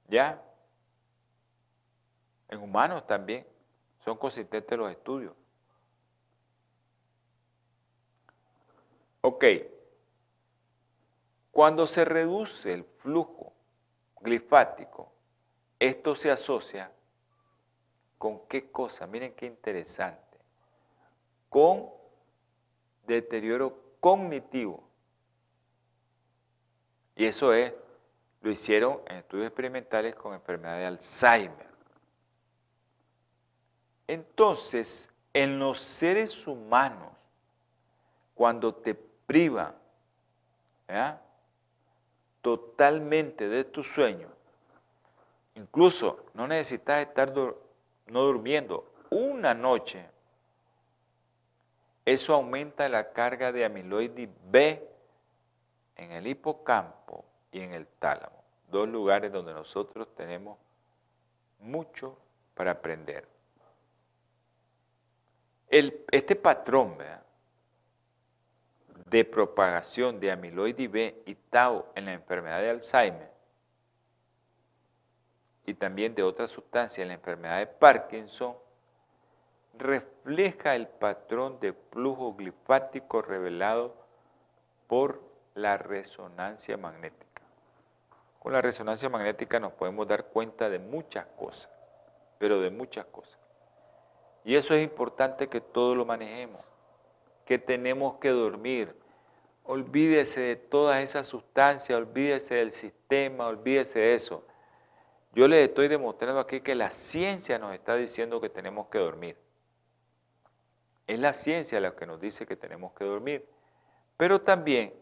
¿Ya? 0.07 0.41
En 2.47 2.61
humanos 2.61 3.07
también 3.07 3.45
son 4.05 4.17
consistentes 4.17 4.77
los 4.77 4.91
estudios. 4.91 5.33
Ok. 9.21 9.43
Cuando 11.51 11.87
se 11.87 12.05
reduce 12.05 12.71
el 12.71 12.83
flujo 12.83 13.51
glifático, 14.21 15.11
esto 15.79 16.15
se 16.15 16.29
asocia 16.29 16.91
con 18.19 18.47
qué 18.47 18.69
cosa, 18.71 19.07
miren 19.07 19.33
qué 19.33 19.47
interesante, 19.47 20.37
con 21.49 21.89
deterioro 23.07 23.86
cognitivo. 23.99 24.83
Y 27.15 27.25
eso 27.25 27.53
es, 27.53 27.73
lo 28.41 28.51
hicieron 28.51 29.01
en 29.07 29.17
estudios 29.17 29.47
experimentales 29.47 30.15
con 30.15 30.33
enfermedad 30.33 30.77
de 30.77 30.85
Alzheimer. 30.85 31.67
Entonces, 34.07 35.09
en 35.33 35.59
los 35.59 35.79
seres 35.79 36.47
humanos, 36.47 37.11
cuando 38.33 38.73
te 38.73 38.95
privan 38.95 39.75
totalmente 42.41 43.49
de 43.49 43.65
tu 43.65 43.83
sueño, 43.83 44.29
incluso 45.55 46.25
no 46.33 46.47
necesitas 46.47 47.05
estar 47.05 47.33
no 47.33 48.21
durmiendo 48.21 48.93
una 49.09 49.53
noche, 49.53 50.07
eso 52.07 52.33
aumenta 52.33 52.87
la 52.87 53.11
carga 53.11 53.51
de 53.51 53.65
amiloide 53.65 54.29
B 54.45 54.89
en 55.97 56.11
el 56.13 56.25
hipocampo 56.25 57.25
y 57.51 57.59
en 57.59 57.73
el 57.73 57.85
tálamo, 57.85 58.45
dos 58.71 58.87
lugares 58.87 59.29
donde 59.29 59.53
nosotros 59.53 60.07
tenemos 60.15 60.57
mucho 61.59 62.17
para 62.53 62.71
aprender. 62.71 63.27
este 65.69 66.37
patrón 66.37 66.97
de 69.05 69.25
propagación 69.25 70.17
de 70.17 70.31
amiloide 70.31 70.87
B 70.87 71.23
y 71.25 71.35
tau 71.35 71.87
en 71.93 72.05
la 72.05 72.13
enfermedad 72.13 72.61
de 72.61 72.69
Alzheimer 72.69 73.33
y 75.65 75.73
también 75.73 76.15
de 76.15 76.23
otras 76.23 76.51
sustancias 76.51 76.99
en 76.99 77.09
la 77.09 77.15
enfermedad 77.15 77.59
de 77.59 77.67
Parkinson 77.67 78.55
refleja 79.79 80.75
el 80.75 80.87
patrón 80.87 81.59
de 81.59 81.73
flujo 81.91 82.33
glifático 82.33 83.21
revelado 83.21 83.95
por 84.87 85.21
la 85.55 85.77
resonancia 85.77 86.77
magnética. 86.77 87.41
Con 88.39 88.53
la 88.53 88.61
resonancia 88.61 89.09
magnética 89.09 89.59
nos 89.59 89.73
podemos 89.73 90.07
dar 90.07 90.25
cuenta 90.25 90.69
de 90.69 90.79
muchas 90.79 91.25
cosas, 91.37 91.69
pero 92.37 92.61
de 92.61 92.69
muchas 92.69 93.05
cosas. 93.05 93.37
Y 94.45 94.55
eso 94.55 94.73
es 94.73 94.83
importante 94.83 95.47
que 95.47 95.59
todos 95.59 95.97
lo 95.97 96.05
manejemos, 96.05 96.61
que 97.45 97.59
tenemos 97.59 98.15
que 98.19 98.29
dormir. 98.29 98.95
Olvídese 99.63 100.39
de 100.39 100.55
todas 100.55 101.03
esas 101.03 101.27
sustancias, 101.27 101.97
olvídese 101.97 102.55
del 102.55 102.71
sistema, 102.71 103.47
olvídese 103.47 103.99
de 103.99 104.15
eso. 104.15 104.45
Yo 105.33 105.47
les 105.47 105.67
estoy 105.67 105.87
demostrando 105.87 106.39
aquí 106.39 106.61
que 106.61 106.75
la 106.75 106.89
ciencia 106.89 107.59
nos 107.59 107.73
está 107.73 107.95
diciendo 107.95 108.39
que 108.39 108.49
tenemos 108.49 108.87
que 108.87 108.99
dormir. 108.99 109.46
Es 111.07 111.19
la 111.19 111.31
ciencia 111.31 111.79
la 111.79 111.95
que 111.95 112.05
nos 112.05 112.19
dice 112.19 112.45
que 112.45 112.57
tenemos 112.57 112.91
que 112.93 113.05
dormir. 113.05 113.49
Pero 114.17 114.41
también 114.41 114.93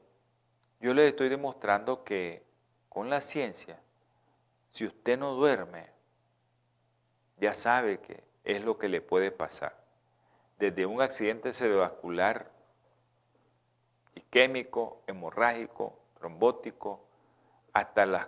yo 0.80 0.94
les 0.94 1.08
estoy 1.08 1.30
demostrando 1.30 2.04
que 2.04 2.46
con 2.90 3.10
la 3.10 3.22
ciencia, 3.22 3.80
si 4.72 4.86
usted 4.86 5.18
no 5.18 5.34
duerme, 5.34 5.90
ya 7.38 7.54
sabe 7.54 8.00
que 8.00 8.24
es 8.44 8.64
lo 8.64 8.78
que 8.78 8.88
le 8.88 9.02
puede 9.02 9.32
pasar. 9.32 9.76
Desde 10.60 10.86
un 10.86 11.02
accidente 11.02 11.52
cerebrovascular, 11.52 12.52
isquémico, 14.14 15.02
hemorrágico, 15.08 16.00
trombótico, 16.20 17.06
hasta 17.74 18.06
las 18.06 18.28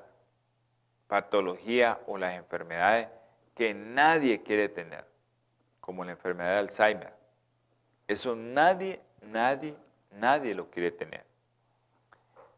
patologías 1.08 1.98
o 2.08 2.18
las 2.18 2.36
enfermedades 2.36 3.08
que 3.56 3.74
nadie 3.74 4.44
quiere 4.44 4.68
tener, 4.68 5.06
como 5.80 6.04
la 6.04 6.12
enfermedad 6.12 6.52
de 6.52 6.58
Alzheimer. 6.58 7.17
Eso 8.08 8.36
nadie, 8.36 9.02
nadie, 9.22 9.76
nadie 10.12 10.56
lo 10.56 10.70
quiere 10.70 10.92
tener. 10.92 11.26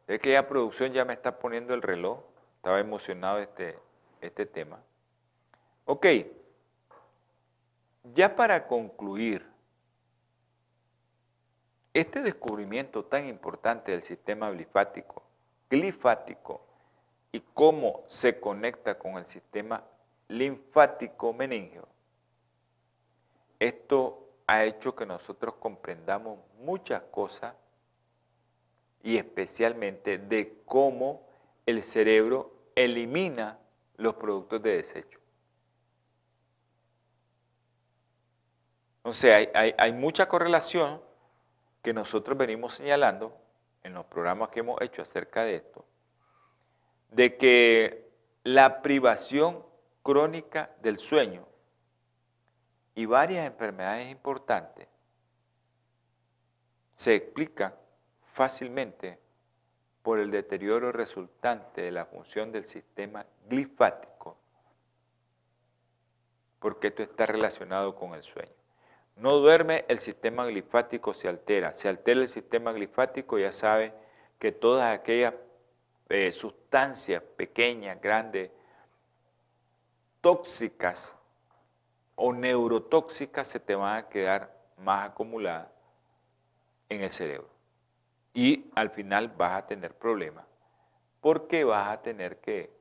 Es 0.08 0.20
que 0.20 0.32
ya 0.32 0.48
producción 0.48 0.92
ya 0.92 1.06
me 1.06 1.14
está 1.14 1.40
poniendo 1.40 1.74
el 1.74 1.82
reloj. 1.82 2.20
Estaba 2.58 2.80
emocionado 2.80 3.40
este, 3.40 3.78
este 4.22 4.46
tema. 4.46 4.80
Ok. 5.86 6.06
Ya 8.14 8.36
para 8.36 8.68
concluir, 8.68 9.46
este 11.94 12.22
descubrimiento 12.22 13.04
tan 13.06 13.28
importante 13.28 13.92
del 13.92 14.04
sistema 14.04 14.50
glifático, 14.52 15.24
glifático 15.70 16.62
y 17.32 17.42
cómo 17.54 18.04
se 18.08 18.40
conecta 18.40 18.98
con 18.98 19.18
el 19.18 19.26
sistema 19.26 19.84
linfático 20.28 21.34
meningio, 21.34 21.88
esto 23.60 24.29
ha 24.50 24.66
hecho 24.66 24.96
que 24.96 25.06
nosotros 25.06 25.54
comprendamos 25.60 26.40
muchas 26.58 27.04
cosas 27.12 27.54
y 29.04 29.16
especialmente 29.16 30.18
de 30.18 30.64
cómo 30.66 31.22
el 31.68 31.84
cerebro 31.84 32.52
elimina 32.74 33.60
los 33.98 34.16
productos 34.16 34.60
de 34.64 34.78
desecho. 34.78 35.20
O 39.04 39.14
sea, 39.14 39.36
hay, 39.54 39.76
hay, 39.78 39.94
mucha 39.94 40.28
correlación 40.28 41.00
que 41.84 41.94
nosotros 41.94 42.36
venimos 42.36 42.74
señalando 42.74 43.38
en 43.84 43.94
los 43.94 44.06
programas 44.06 44.50
que 44.50 44.62
hemos 44.62 44.82
hecho 44.82 45.04
acerca 45.04 45.44
de 45.44 45.58
esto, 45.58 45.86
de 47.12 47.38
que 47.38 48.10
la 48.44 48.82
privación 48.82 49.64
crónica 50.02 50.72
del 50.82 50.98
sueño 50.98 51.49
y 53.00 53.06
varias 53.06 53.48
enfermedades 53.48 54.12
importantes 54.12 54.86
se 56.98 57.16
explican 57.16 57.74
fácilmente 58.34 59.18
por 60.04 60.20
el 60.20 60.32
deterioro 60.32 60.92
resultante 60.92 61.82
de 61.82 61.94
la 61.94 62.06
función 62.06 62.52
del 62.52 62.66
sistema 62.66 63.26
glifático, 63.48 64.36
porque 66.60 66.88
esto 66.88 67.04
está 67.04 67.26
relacionado 67.26 67.96
con 67.96 68.16
el 68.16 68.22
sueño. 68.22 68.52
No 69.16 69.38
duerme, 69.38 69.86
el 69.88 70.00
sistema 70.00 70.46
glifático 70.46 71.14
se 71.14 71.30
altera. 71.30 71.74
Se 71.74 71.88
altera 71.88 72.20
el 72.20 72.28
sistema 72.28 72.74
glifático, 72.74 73.40
ya 73.40 73.54
sabe 73.54 73.94
que 74.40 74.52
todas 74.52 74.94
aquellas 74.94 75.36
eh, 76.10 76.34
sustancias 76.34 77.24
pequeñas, 77.38 78.02
grandes, 78.02 78.52
tóxicas 80.20 81.16
o 82.20 82.34
neurotóxicas 82.34 83.48
se 83.48 83.60
te 83.60 83.76
van 83.76 83.98
a 83.98 84.10
quedar 84.10 84.56
más 84.78 85.10
acumuladas 85.10 85.68
en 86.90 87.02
el 87.02 87.12
cerebro. 87.12 87.50
Y 88.34 88.70
al 88.76 88.90
final 88.90 89.30
vas 89.30 89.54
a 89.54 89.68
tener 89.68 89.94
problemas 89.96 90.46
porque 91.22 91.64
vas 91.64 91.88
a 91.90 92.02
tener 92.02 92.38
que, 92.38 92.72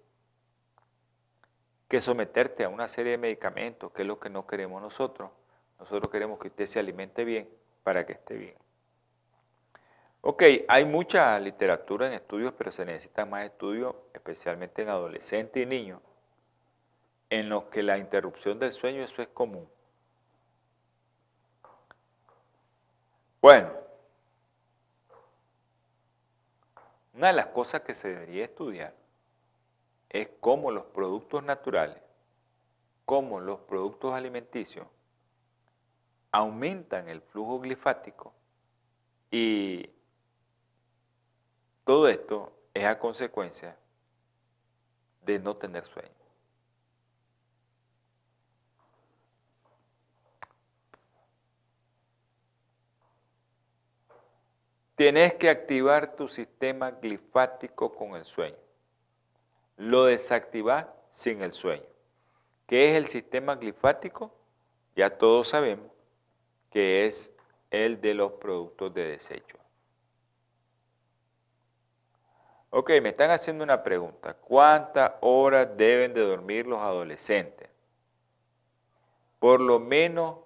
que 1.89 2.01
someterte 2.01 2.65
a 2.65 2.69
una 2.69 2.87
serie 2.89 3.13
de 3.13 3.19
medicamentos, 3.19 3.93
que 3.93 4.03
es 4.03 4.09
lo 4.09 4.21
que 4.21 4.31
no 4.31 4.47
queremos 4.47 4.83
nosotros 4.83 5.31
nosotros 5.79 6.11
queremos 6.11 6.39
que 6.39 6.49
usted 6.49 6.67
se 6.67 6.81
alimente 6.81 7.25
bien 7.25 7.49
para 7.83 8.05
que 8.05 8.13
esté 8.13 8.35
bien. 8.35 8.55
Ok, 10.21 10.43
hay 10.67 10.85
mucha 10.85 11.39
literatura 11.39 12.09
en 12.09 12.15
estudios, 12.15 12.53
pero 12.53 12.73
se 12.73 12.85
necesitan 12.85 13.31
más 13.31 13.45
estudios, 13.45 13.95
especialmente 14.13 14.83
en 14.83 14.89
adolescentes 14.89 15.63
y 15.63 15.67
niños, 15.67 16.01
en 17.31 17.49
los 17.49 17.65
que 17.65 17.83
la 17.83 17.99
interrupción 17.99 18.59
del 18.59 18.73
sueño, 18.73 19.03
eso 19.03 19.23
es 19.23 19.29
común. 19.29 19.69
Bueno, 23.41 23.73
una 27.15 27.29
de 27.29 27.33
las 27.33 27.47
cosas 27.47 27.83
que 27.83 27.95
se 27.95 28.09
debería 28.09 28.45
estudiar 28.45 28.95
es 30.09 30.29
cómo 30.41 30.71
los 30.71 30.85
productos 30.85 31.43
naturales, 31.43 32.03
cómo 33.05 33.41
los 33.41 33.61
productos 33.61 34.13
alimenticios, 34.13 34.87
aumentan 36.33 37.09
el 37.09 37.23
flujo 37.23 37.61
glifático 37.61 38.33
y 39.31 39.91
todo 41.85 42.09
esto 42.09 42.53
es 42.75 42.85
a 42.85 42.99
consecuencia 42.99 43.77
de 45.25 45.39
no 45.39 45.57
tener 45.57 45.85
sueño. 45.85 46.18
Tienes 54.99 55.35
que 55.35 55.49
activar 55.49 56.17
tu 56.17 56.27
sistema 56.27 56.91
glifático 56.91 57.95
con 57.95 58.17
el 58.17 58.25
sueño. 58.25 58.59
Lo 59.77 60.05
desactivas 60.05 60.87
sin 61.09 61.41
el 61.41 61.53
sueño. 61.53 61.87
¿Qué 62.67 62.91
es 62.91 62.97
el 62.97 63.07
sistema 63.07 63.55
glifático? 63.55 64.35
Ya 64.97 65.09
todos 65.17 65.51
sabemos 65.51 65.87
que 66.69 67.07
es 67.07 67.33
el 67.71 68.01
de 68.01 68.15
los 68.15 68.33
productos 68.33 68.93
de 68.93 69.11
desecho. 69.11 69.57
Ok, 72.71 72.91
me 73.01 73.11
están 73.11 73.31
haciendo 73.31 73.63
una 73.63 73.85
pregunta. 73.85 74.35
¿Cuántas 74.35 75.13
horas 75.21 75.77
deben 75.77 76.13
de 76.13 76.23
dormir 76.23 76.67
los 76.67 76.81
adolescentes? 76.81 77.69
Por 79.39 79.61
lo 79.61 79.79
menos 79.79 80.39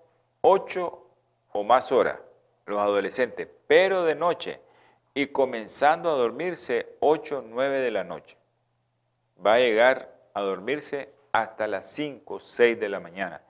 8 0.42 1.06
o 1.52 1.64
más 1.64 1.90
horas 1.90 2.20
los 2.66 2.80
adolescentes, 2.80 3.48
pero 3.66 4.04
de 4.04 4.14
noche 4.14 4.60
y 5.14 5.28
comenzando 5.28 6.10
a 6.10 6.14
dormirse 6.14 6.96
8 7.00 7.38
o 7.38 7.42
9 7.42 7.80
de 7.80 7.90
la 7.90 8.04
noche. 8.04 8.36
Va 9.44 9.54
a 9.54 9.58
llegar 9.58 10.14
a 10.34 10.42
dormirse 10.42 11.12
hasta 11.32 11.66
las 11.66 11.90
5 11.92 12.34
o 12.34 12.40
6 12.40 12.78
de 12.78 12.88
la 12.88 13.00
mañana 13.00 13.42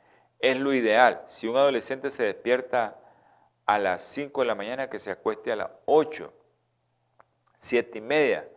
es 0.42 0.58
lo 0.58 0.74
ideal. 0.74 1.22
Si 1.26 1.46
un 1.46 1.56
adolescente 1.56 2.10
se 2.10 2.24
despierta 2.24 2.98
a 3.64 3.78
las 3.78 4.02
5 4.02 4.40
de 4.40 4.46
la 4.46 4.56
mañana, 4.56 4.90
que 4.90 4.98
se 4.98 5.12
acueste 5.12 5.52
a 5.52 5.56
las 5.56 5.70
8, 5.86 6.32
7 7.58 7.98
y 7.98 8.00
media, 8.00 8.48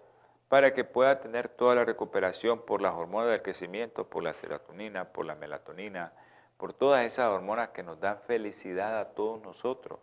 para 0.49 0.73
que 0.73 0.83
pueda 0.83 1.21
tener 1.21 1.47
toda 1.47 1.75
la 1.75 1.85
recuperación 1.85 2.65
por 2.65 2.81
las 2.81 2.95
hormonas 2.95 3.29
del 3.29 3.43
crecimiento, 3.43 4.09
por 4.09 4.23
la 4.23 4.33
serotonina, 4.33 5.13
por 5.13 5.25
la 5.25 5.35
melatonina, 5.35 6.11
por 6.57 6.73
todas 6.73 7.05
esas 7.05 7.29
hormonas 7.29 7.69
que 7.69 7.83
nos 7.83 7.99
dan 7.99 8.19
felicidad 8.21 8.99
a 8.99 9.13
todos 9.13 9.41
nosotros. 9.41 9.99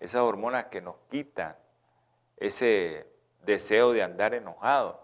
Esas 0.00 0.22
hormonas 0.22 0.64
que 0.66 0.80
nos 0.80 0.96
quitan 1.10 1.56
ese 2.38 3.06
deseo 3.44 3.92
de 3.92 4.02
andar 4.02 4.34
enojado. 4.34 5.00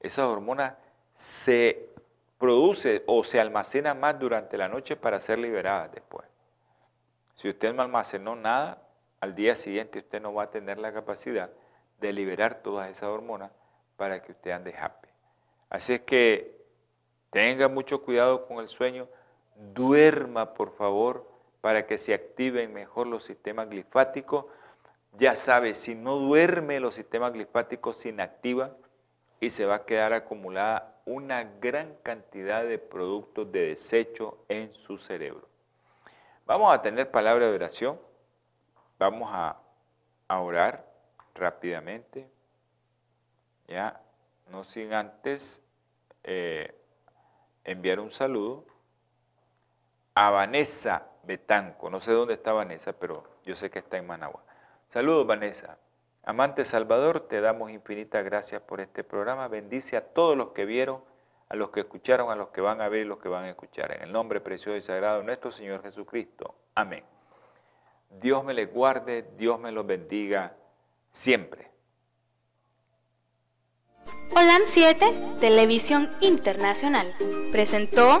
Esas 0.00 0.26
hormonas 0.26 0.74
se 1.14 1.90
produce 2.38 3.04
o 3.06 3.24
se 3.24 3.40
almacena 3.40 3.94
más 3.94 4.18
durante 4.18 4.56
la 4.56 4.68
noche 4.68 4.96
para 4.96 5.20
ser 5.20 5.38
liberada 5.38 5.88
después. 5.88 6.26
Si 7.34 7.48
usted 7.48 7.72
no 7.74 7.82
almacenó 7.82 8.36
nada, 8.36 8.82
al 9.20 9.34
día 9.34 9.54
siguiente 9.54 9.98
usted 9.98 10.20
no 10.20 10.32
va 10.32 10.44
a 10.44 10.50
tener 10.50 10.78
la 10.78 10.92
capacidad 10.92 11.50
de 12.00 12.12
liberar 12.12 12.56
todas 12.62 12.88
esas 12.88 13.10
hormonas 13.10 13.50
para 13.96 14.22
que 14.22 14.32
usted 14.32 14.52
ande 14.52 14.74
happy. 14.76 15.08
Así 15.68 15.94
es 15.94 16.00
que 16.00 16.56
tenga 17.30 17.68
mucho 17.68 18.02
cuidado 18.02 18.46
con 18.46 18.58
el 18.58 18.68
sueño, 18.68 19.08
duerma 19.56 20.54
por 20.54 20.74
favor 20.76 21.28
para 21.60 21.86
que 21.86 21.98
se 21.98 22.14
activen 22.14 22.72
mejor 22.72 23.06
los 23.06 23.24
sistemas 23.24 23.68
glifáticos. 23.68 24.46
Ya 25.12 25.34
sabe, 25.34 25.74
si 25.74 25.94
no 25.94 26.16
duerme 26.16 26.80
los 26.80 26.94
sistemas 26.94 27.32
glifáticos 27.32 27.96
se 27.98 28.10
inactivan 28.10 28.76
y 29.40 29.50
se 29.50 29.64
va 29.64 29.76
a 29.76 29.84
quedar 29.84 30.12
acumulada 30.12 31.00
una 31.04 31.44
gran 31.44 31.94
cantidad 32.02 32.64
de 32.64 32.78
productos 32.78 33.50
de 33.50 33.68
desecho 33.68 34.44
en 34.48 34.72
su 34.74 34.98
cerebro. 34.98 35.48
Vamos 36.44 36.72
a 36.72 36.82
tener 36.82 37.10
palabra 37.10 37.46
de 37.46 37.54
oración. 37.54 38.00
Vamos 38.98 39.30
a, 39.32 39.60
orar 40.28 40.84
rápidamente. 41.34 42.28
Ya, 43.66 44.00
no 44.50 44.64
sin 44.64 44.92
antes 44.92 45.62
eh, 46.24 46.74
enviar 47.64 48.00
un 48.00 48.10
saludo 48.10 48.66
a 50.14 50.30
Vanessa 50.30 51.06
Betanco. 51.28 51.90
No 51.90 52.00
sé 52.00 52.10
dónde 52.10 52.34
está 52.34 52.52
Vanessa, 52.52 52.92
pero 52.94 53.22
yo 53.44 53.54
sé 53.54 53.70
que 53.70 53.78
está 53.78 53.98
en 53.98 54.06
Managua. 54.06 54.42
Saludos, 54.88 55.26
Vanessa. 55.26 55.78
Amante 56.24 56.64
Salvador, 56.64 57.20
te 57.20 57.40
damos 57.40 57.70
infinitas 57.70 58.24
gracias 58.24 58.60
por 58.62 58.80
este 58.80 59.04
programa. 59.04 59.46
Bendice 59.46 59.96
a 59.96 60.04
todos 60.04 60.36
los 60.36 60.48
que 60.48 60.64
vieron, 60.64 61.00
a 61.48 61.56
los 61.56 61.70
que 61.70 61.80
escucharon, 61.80 62.30
a 62.30 62.34
los 62.34 62.48
que 62.48 62.60
van 62.60 62.80
a 62.80 62.88
ver 62.88 63.02
y 63.02 63.04
los 63.04 63.18
que 63.18 63.28
van 63.28 63.44
a 63.44 63.50
escuchar. 63.50 63.92
En 63.92 64.02
el 64.02 64.12
nombre 64.12 64.40
precioso 64.40 64.76
y 64.76 64.82
sagrado 64.82 65.18
de 65.18 65.24
nuestro 65.24 65.52
Señor 65.52 65.82
Jesucristo. 65.82 66.54
Amén. 66.74 67.04
Dios 68.20 68.42
me 68.42 68.54
les 68.54 68.72
guarde, 68.72 69.30
Dios 69.36 69.60
me 69.60 69.70
los 69.70 69.86
bendiga 69.86 70.56
siempre. 71.10 71.70
Holan 74.34 74.62
7, 74.64 75.36
Televisión 75.40 76.08
Internacional, 76.20 77.14
presentó 77.52 78.20